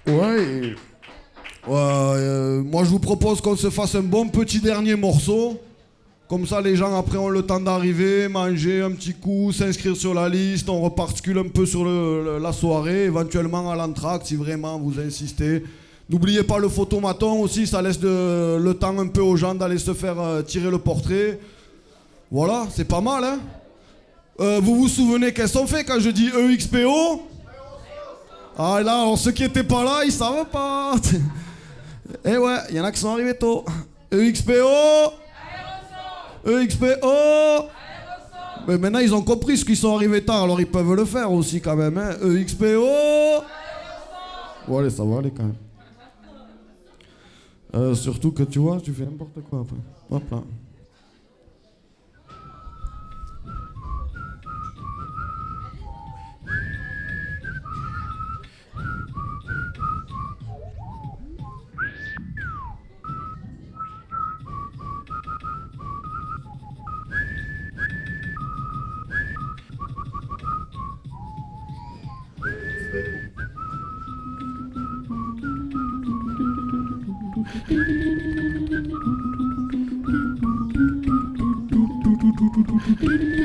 Ouais, 0.07 0.75
euh, 1.69 2.63
moi 2.63 2.83
je 2.85 2.91
vous 2.91 2.99
propose 2.99 3.41
qu'on 3.41 3.57
se 3.57 3.71
fasse 3.71 3.95
un 3.95 4.03
bon 4.03 4.29
petit 4.29 4.59
dernier 4.61 4.97
morceau. 4.97 5.61
Comme 6.29 6.47
ça, 6.47 6.61
les 6.63 6.77
gens 6.77 6.99
après 6.99 7.19
ont 7.19 7.29
le 7.29 7.43
temps 7.43 7.61
d'arriver, 7.61 8.27
manger 8.27 8.81
un 8.81 8.91
petit 8.93 9.13
coup, 9.13 9.53
s'inscrire 9.53 9.95
sur 9.95 10.15
la 10.15 10.29
liste. 10.31 10.69
On 10.71 10.81
reparticule 10.81 11.37
un 11.39 11.49
peu 11.49 11.67
sur 11.67 11.85
la 11.85 12.53
soirée, 12.53 13.05
éventuellement 13.05 13.71
à 13.71 13.77
l'entracte 13.77 14.27
si 14.27 14.37
vraiment 14.37 14.79
vous 14.79 14.99
insistez. 14.99 15.63
N'oubliez 16.09 16.43
pas 16.43 16.59
le 16.59 16.69
photomaton 16.69 17.41
aussi, 17.43 17.67
ça 17.67 17.83
laisse 17.83 18.01
le 18.03 18.73
temps 18.73 18.99
un 18.99 19.09
peu 19.09 19.21
aux 19.21 19.37
gens 19.37 19.55
d'aller 19.55 19.79
se 19.79 19.93
faire 19.95 20.19
euh, 20.21 20.43
tirer 20.43 20.71
le 20.71 20.79
portrait. 20.79 21.39
Voilà, 22.31 22.67
c'est 22.75 22.89
pas 22.89 23.01
mal, 23.01 23.23
hein 23.25 23.39
Euh, 24.41 24.59
Vous 24.63 24.75
vous 24.77 24.89
souvenez 24.89 25.33
qu'est-ce 25.33 25.57
qu'on 25.59 25.67
fait 25.67 25.85
quand 25.85 26.01
je 26.01 26.09
dis 26.11 26.29
EXPO 26.29 27.23
Ah 28.59 28.81
là, 28.83 29.01
alors 29.03 29.19
ceux 29.19 29.33
qui 29.33 29.45
étaient 29.45 29.65
pas 29.65 29.83
là, 29.85 30.05
ils 30.05 30.13
savent 30.13 30.47
pas. 30.47 30.95
Eh 32.25 32.37
ouais, 32.37 32.57
il 32.69 32.77
y 32.77 32.81
en 32.81 32.85
a 32.85 32.93
qui 32.93 33.01
sont 33.01 33.11
arrivés 33.11 33.35
tôt. 33.35 33.65
EXPO 34.11 34.53
EXPO 36.45 37.07
Mais 38.69 38.77
maintenant 38.77 38.99
ils 38.99 39.15
ont 39.15 39.23
compris 39.23 39.57
ce 39.57 39.65
qu'ils 39.65 39.79
sont 39.79 39.97
arrivés 39.97 40.23
tard, 40.23 40.43
alors 40.43 40.61
ils 40.61 40.67
peuvent 40.67 40.95
le 40.95 41.07
faire 41.07 41.33
aussi 41.33 41.61
quand 41.61 41.75
même. 41.75 41.97
Hein. 41.97 42.11
EXPO 42.23 43.45
Bon 44.69 44.79
allez, 44.79 44.91
ça 44.91 45.05
va 45.05 45.19
aller 45.19 45.31
quand 45.31 45.45
même. 45.45 45.55
Euh, 47.75 47.95
surtout 47.95 48.33
que 48.33 48.43
tu 48.43 48.59
vois, 48.59 48.79
tu 48.81 48.93
fais 48.93 49.05
n'importe 49.05 49.41
quoi 49.49 49.61
après. 49.61 49.77
Hop 50.11 50.31
là. 50.31 50.43
Beep, 83.03 83.42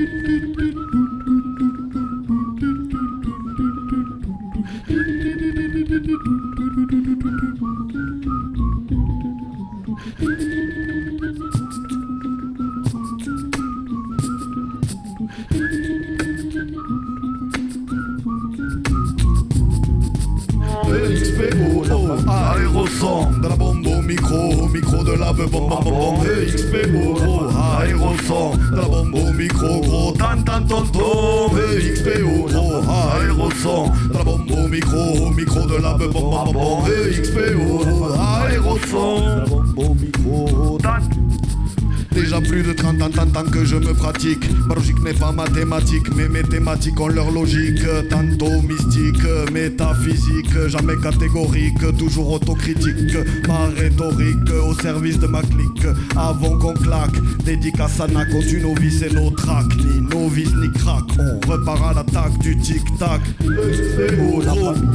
Plus 42.42 42.62
de 42.62 42.72
30 42.72 43.02
ans, 43.02 43.10
tant 43.34 43.44
que 43.44 43.66
je 43.66 43.76
me 43.76 43.94
pratique. 43.94 44.46
Ma 44.68 44.76
logique 44.76 45.02
n'est 45.04 45.14
pas 45.14 45.32
mathématique, 45.32 46.16
mais 46.16 46.30
mes 46.30 46.44
thématiques 46.44 47.00
ont 47.00 47.08
leur 47.08 47.32
logique. 47.32 47.82
Tantôt 48.10 48.62
mystique, 48.62 49.24
métaphysique, 49.52 50.68
jamais 50.68 50.98
catégorique, 51.02 51.98
toujours 51.98 52.34
autocritique. 52.34 53.18
Ma 53.48 53.68
rhétorique 53.76 54.50
au 54.64 54.74
service 54.76 55.20
de 55.20 55.28
ma 55.28 55.42
clique. 55.42 55.88
Avant 56.16 56.58
qu'on 56.58 56.74
claque, 56.74 57.18
dédicace 57.44 58.00
à 58.00 58.08
Naco, 58.08 58.38
tu 58.48 58.62
novice 58.62 59.02
et 59.02 59.14
nos 59.14 59.32
tracks. 59.32 59.76
Ni 59.78 60.02
novice 60.02 60.54
ni 60.62 60.72
crack, 60.72 61.04
on 61.20 61.52
repart 61.52 61.82
à 61.84 61.94
l'attaque 61.94 62.38
du 62.40 62.58
tic-tac. 62.58 63.22
XPO, 63.42 64.42
la 64.42 64.54
famille 64.54 64.88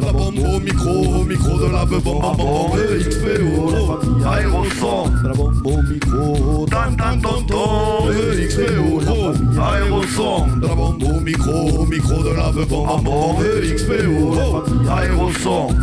la 0.00 0.12
bombe 0.12 0.38
au 0.38 0.60
micro, 0.60 1.20
au 1.20 1.24
micro 1.24 1.58
de 1.58 1.72
la 1.72 1.84
bombe, 1.84 2.02
bombe, 2.02 2.22
bombe, 2.22 2.36
bombe, 2.36 2.78
XPO, 2.98 4.28
aérosol, 4.28 5.22
de 5.22 5.28
la 5.28 5.34
bombe 5.34 5.66
au 5.66 5.82
micro, 5.82 6.21
tan 6.70 6.96
tan 6.96 7.18
ton 7.20 7.42
ton, 7.42 8.08
XPO, 8.48 9.00
la 9.56 9.62
aérosol, 9.62 10.60
de 10.60 10.66
la 10.66 10.74
bombe 10.74 11.02
au 11.02 11.20
micro, 11.20 11.86
micro 11.86 12.22
de 12.22 12.30
la 12.36 12.50
bombe, 12.50 12.68
bombe, 12.68 13.04
bombe, 13.04 13.44
XPO, 13.62 14.64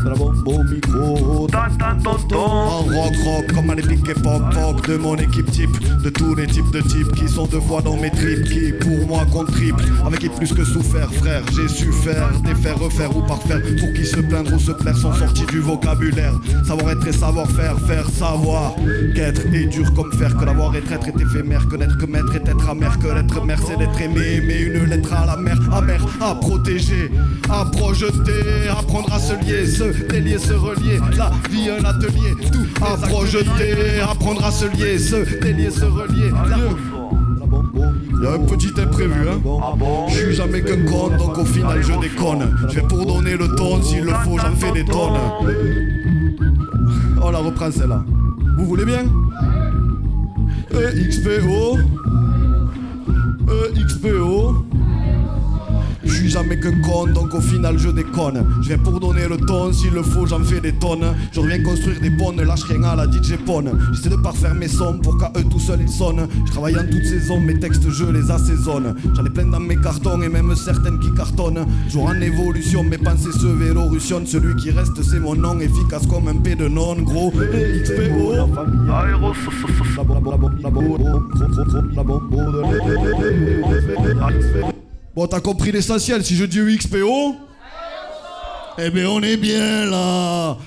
la 0.06 0.15
bombe 0.15 0.47
au 0.47 0.63
micro, 0.63 1.47
tan 1.47 1.69
tan 1.78 1.97
ton 2.04 2.17
ton, 2.28 2.38
en 2.38 2.84
rock 2.84 3.15
rock 3.25 3.54
comme 3.54 3.69
à 3.69 3.75
l'épique 3.75 4.08
époque 4.10 4.43
pop 4.54 4.88
de 4.88 4.97
mon 4.97 5.15
équipe 5.15 5.49
type 5.52 5.69
De 6.04 6.10
tous 6.10 6.36
les 6.36 6.47
types 6.47 6.71
de 6.71 6.82
types 6.82 7.12
qui 7.13 7.28
sont 7.28 7.45
deux 7.45 7.60
fois 7.60 7.82
dans 7.82 7.97
mes 7.97 8.10
tripes 8.10 8.43
Qui 8.43 8.71
pour 8.73 9.08
moi 9.08 9.25
compte 9.32 9.52
triple 9.52 9.84
Avec 10.06 10.19
qui 10.19 10.30
plus 10.30 10.52
que 10.54 10.63
souffert 10.63 11.12
frère 11.13 11.41
J'ai 11.56 11.67
su 11.67 11.91
faire, 11.91 12.30
défaire, 12.43 12.78
refaire 12.80 13.15
ou 13.15 13.21
parfaire 13.21 13.62
Pour 13.80 13.93
qui 13.93 14.06
se 14.06 14.19
plaindre 14.19 14.54
ou 14.54 14.60
se 14.60 14.71
plaire 14.71 14.97
sont 14.97 15.13
sortis 15.13 15.45
du 15.47 15.60
vocabulaire 15.60 16.34
Savoir-être 16.65 17.08
et 17.08 17.13
savoir-faire, 17.13 17.80
faire 17.80 18.10
savoir 18.10 18.75
Qu'être 19.15 19.45
est 19.54 19.65
dur 19.65 19.93
comme 19.93 20.12
faire 20.13 20.28
Que 20.37 20.45
l'avoir 20.45 20.73
et 20.75 20.79
être 20.79 21.07
est 21.07 21.21
éphémère 21.21 21.67
Que 21.67 21.75
n'être 21.75 21.97
que 21.97 22.05
maître 22.05 22.35
est 22.35 22.47
être 22.47 22.69
amer 22.69 22.97
Que 22.99 23.07
l'être 23.07 23.45
mère 23.45 23.59
c'est 23.65 23.77
l'être 23.77 23.99
aimé 24.01 24.41
Mais 24.45 24.61
une 24.61 24.85
lettre 24.85 25.13
à 25.13 25.25
la 25.25 25.37
mer, 25.37 25.57
amère 25.71 26.05
à 26.21 26.35
protéger 26.35 27.11
À 27.49 27.65
projeter, 27.65 28.69
apprendre 28.69 29.11
à 29.13 29.19
se 29.19 29.33
lier 29.33 29.65
Se 29.65 29.83
délier, 30.07 30.37
se 30.37 30.53
relier 30.53 30.99
La 31.17 31.31
vie 31.49 31.69
un 31.69 31.83
atelier, 31.83 32.33
tout 32.51 32.83
à 32.85 32.95
projeter 33.07 33.99
Apprendre 34.01 34.43
à 34.45 34.51
se 34.51 34.65
lier, 34.65 34.97
se 34.99 35.39
délier, 35.39 35.69
se 35.71 35.85
relier 35.85 36.29
La- 36.49 36.57
Il 38.21 38.23
y 38.23 38.27
a 38.27 38.33
un 38.33 38.39
petit 38.39 38.73
imprévu, 38.79 39.29
hein. 39.29 39.39
Je 40.09 40.13
suis 40.13 40.35
jamais 40.35 40.61
qu'un 40.61 40.83
con, 40.85 41.09
donc 41.17 41.37
au 41.37 41.45
final 41.45 41.81
je 41.81 41.93
déconne. 42.01 42.53
Je 42.69 42.75
vais 42.75 42.81
pour 42.87 43.05
donner 43.05 43.37
le 43.37 43.47
ton, 43.55 43.81
s'il 43.81 44.03
le 44.03 44.11
faut, 44.25 44.37
j'en 44.37 44.53
fais 44.55 44.71
des 44.73 44.83
tonnes. 44.83 45.17
Oh, 47.23 47.31
la 47.31 47.37
reprend 47.39 47.71
celle-là. 47.71 48.03
Vous 48.57 48.65
voulez 48.65 48.83
bien? 48.85 49.03
E 50.71 51.01
EXPO 51.01 51.79
EXPO 53.75 54.68
je 56.10 56.15
suis 56.15 56.30
jamais 56.30 56.60
qu'un 56.60 56.80
con, 56.82 57.08
donc 57.08 57.34
au 57.34 57.41
final 57.41 57.78
je 57.78 57.89
déconne. 57.89 58.45
Je 58.62 58.69
viens 58.69 58.78
pour 58.78 59.00
donner 59.00 59.28
le 59.28 59.38
ton, 59.38 59.72
s'il 59.72 59.93
le 59.93 60.04
faut, 60.04 60.26
j'en 60.26 60.43
fais 60.43 60.60
des 60.60 60.74
tonnes. 60.74 61.06
Je 61.32 61.39
reviens 61.39 61.62
construire 61.63 62.00
des 62.02 62.10
bonnes, 62.10 62.41
lâche 62.41 62.63
rien 62.63 62.84
à 62.84 62.95
la 62.95 63.06
DJ 63.06 63.38
Pone. 63.45 63.72
J'essaie 63.93 64.10
de 64.10 64.15
parfaire 64.15 64.56
mes 64.56 64.67
sons 64.67 65.00
pour 65.02 65.17
qu'à 65.17 65.32
eux 65.38 65.43
tout 65.50 65.60
seuls 65.60 65.82
ils 65.82 65.89
sonnent. 65.89 66.28
Je 66.45 66.52
travaille 66.52 66.76
en 66.78 66.84
toutes 66.84 67.06
saisons, 67.06 67.39
mes 67.39 67.60
textes 67.60 67.89
je 67.89 68.06
les 68.06 68.32
assaisonne. 68.32 68.95
J'en 69.15 69.26
ai 69.26 69.30
plein 69.30 69.45
dans 69.45 69.60
mes 69.60 69.78
cartons 69.78 70.22
et 70.22 70.30
même 70.30 70.56
certaines 70.56 71.00
qui 71.00 71.13
cartonnent. 71.13 71.65
Jour 71.89 72.06
en 72.06 72.19
évolution, 72.19 72.84
mes 72.84 72.98
pensées 72.98 73.32
se 73.32 73.48
vélorutionnent. 73.48 74.26
Celui 74.26 74.56
qui 74.56 74.72
reste, 74.72 75.02
c'est 75.04 75.19
mon 75.19 75.36
nom, 75.36 75.60
efficace 75.60 76.08
comme 76.08 76.28
un 76.28 76.36
P 76.36 76.56
de 76.56 76.67
non, 76.67 76.95
gros. 77.02 77.32
Et 77.54 77.82
XPO, 77.82 78.34
la 78.34 78.48
famille. 78.48 78.89
aérosol, 78.89 79.43
La 79.98 80.04
bombe, 80.04 80.26
la 80.26 80.38
bombe, 80.38 80.60
la 80.62 80.69
bombe, 80.69 80.86
gros, 80.86 80.98
gros, 80.98 81.19
gros, 81.19 81.82
la 81.95 82.04
bombe 82.04 82.30
de 84.74 84.78
Bon, 85.15 85.26
t'as 85.26 85.39
compris 85.39 85.72
l'essentiel. 85.72 86.24
Si 86.24 86.36
je 86.36 86.45
dis 86.45 86.60
UXPO, 86.60 87.36
eh 88.78 88.89
bien, 88.91 89.10
on 89.10 89.22
est 89.24 89.38
bien 89.38 89.86
là. 89.86 90.58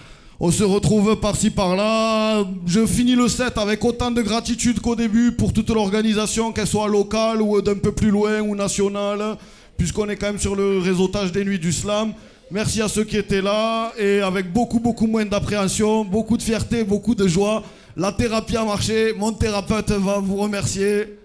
On 0.41 0.51
se 0.51 0.65
retrouve 0.65 1.15
par-ci 1.21 1.51
par-là. 1.51 2.45
Je 2.67 2.85
finis 2.85 3.15
le 3.15 3.29
set 3.29 3.57
avec 3.57 3.85
autant 3.85 4.11
de 4.11 4.21
gratitude 4.21 4.81
qu'au 4.81 4.97
début 4.97 5.31
pour 5.31 5.53
toute 5.53 5.71
l'organisation, 5.71 6.51
qu'elle 6.51 6.67
soit 6.67 6.89
locale 6.89 7.41
ou 7.41 7.63
d'un 7.63 7.77
peu 7.77 7.93
plus 7.93 8.11
loin 8.11 8.41
ou 8.41 8.57
nationale, 8.57 9.37
puisqu'on 9.77 10.09
est 10.09 10.17
quand 10.17 10.27
même 10.27 10.41
sur 10.41 10.57
le 10.57 10.79
réseautage 10.79 11.31
des 11.31 11.45
nuits 11.45 11.61
du 11.61 11.73
slam. 11.73 12.13
Merci 12.51 12.83
à 12.83 12.89
ceux 12.89 13.05
qui 13.05 13.17
étaient 13.17 13.41
là 13.41 13.93
et 13.97 14.21
avec 14.21 14.53
beaucoup, 14.53 14.81
beaucoup 14.81 15.07
moins 15.07 15.25
d'appréhension, 15.25 16.05
beaucoup 16.05 16.37
de 16.37 16.43
fierté, 16.43 16.83
beaucoup 16.83 17.15
de 17.15 17.29
joie. 17.29 17.63
La 17.97 18.11
thérapie 18.11 18.57
a 18.57 18.65
marché. 18.65 19.15
Mon 19.17 19.33
thérapeute 19.33 19.93
va 19.93 20.19
vous 20.19 20.37
remercier. 20.37 21.19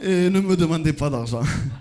Et 0.00 0.30
ne 0.30 0.40
me 0.40 0.56
demandez 0.56 0.92
pas 0.92 1.10
d'argent. 1.10 1.42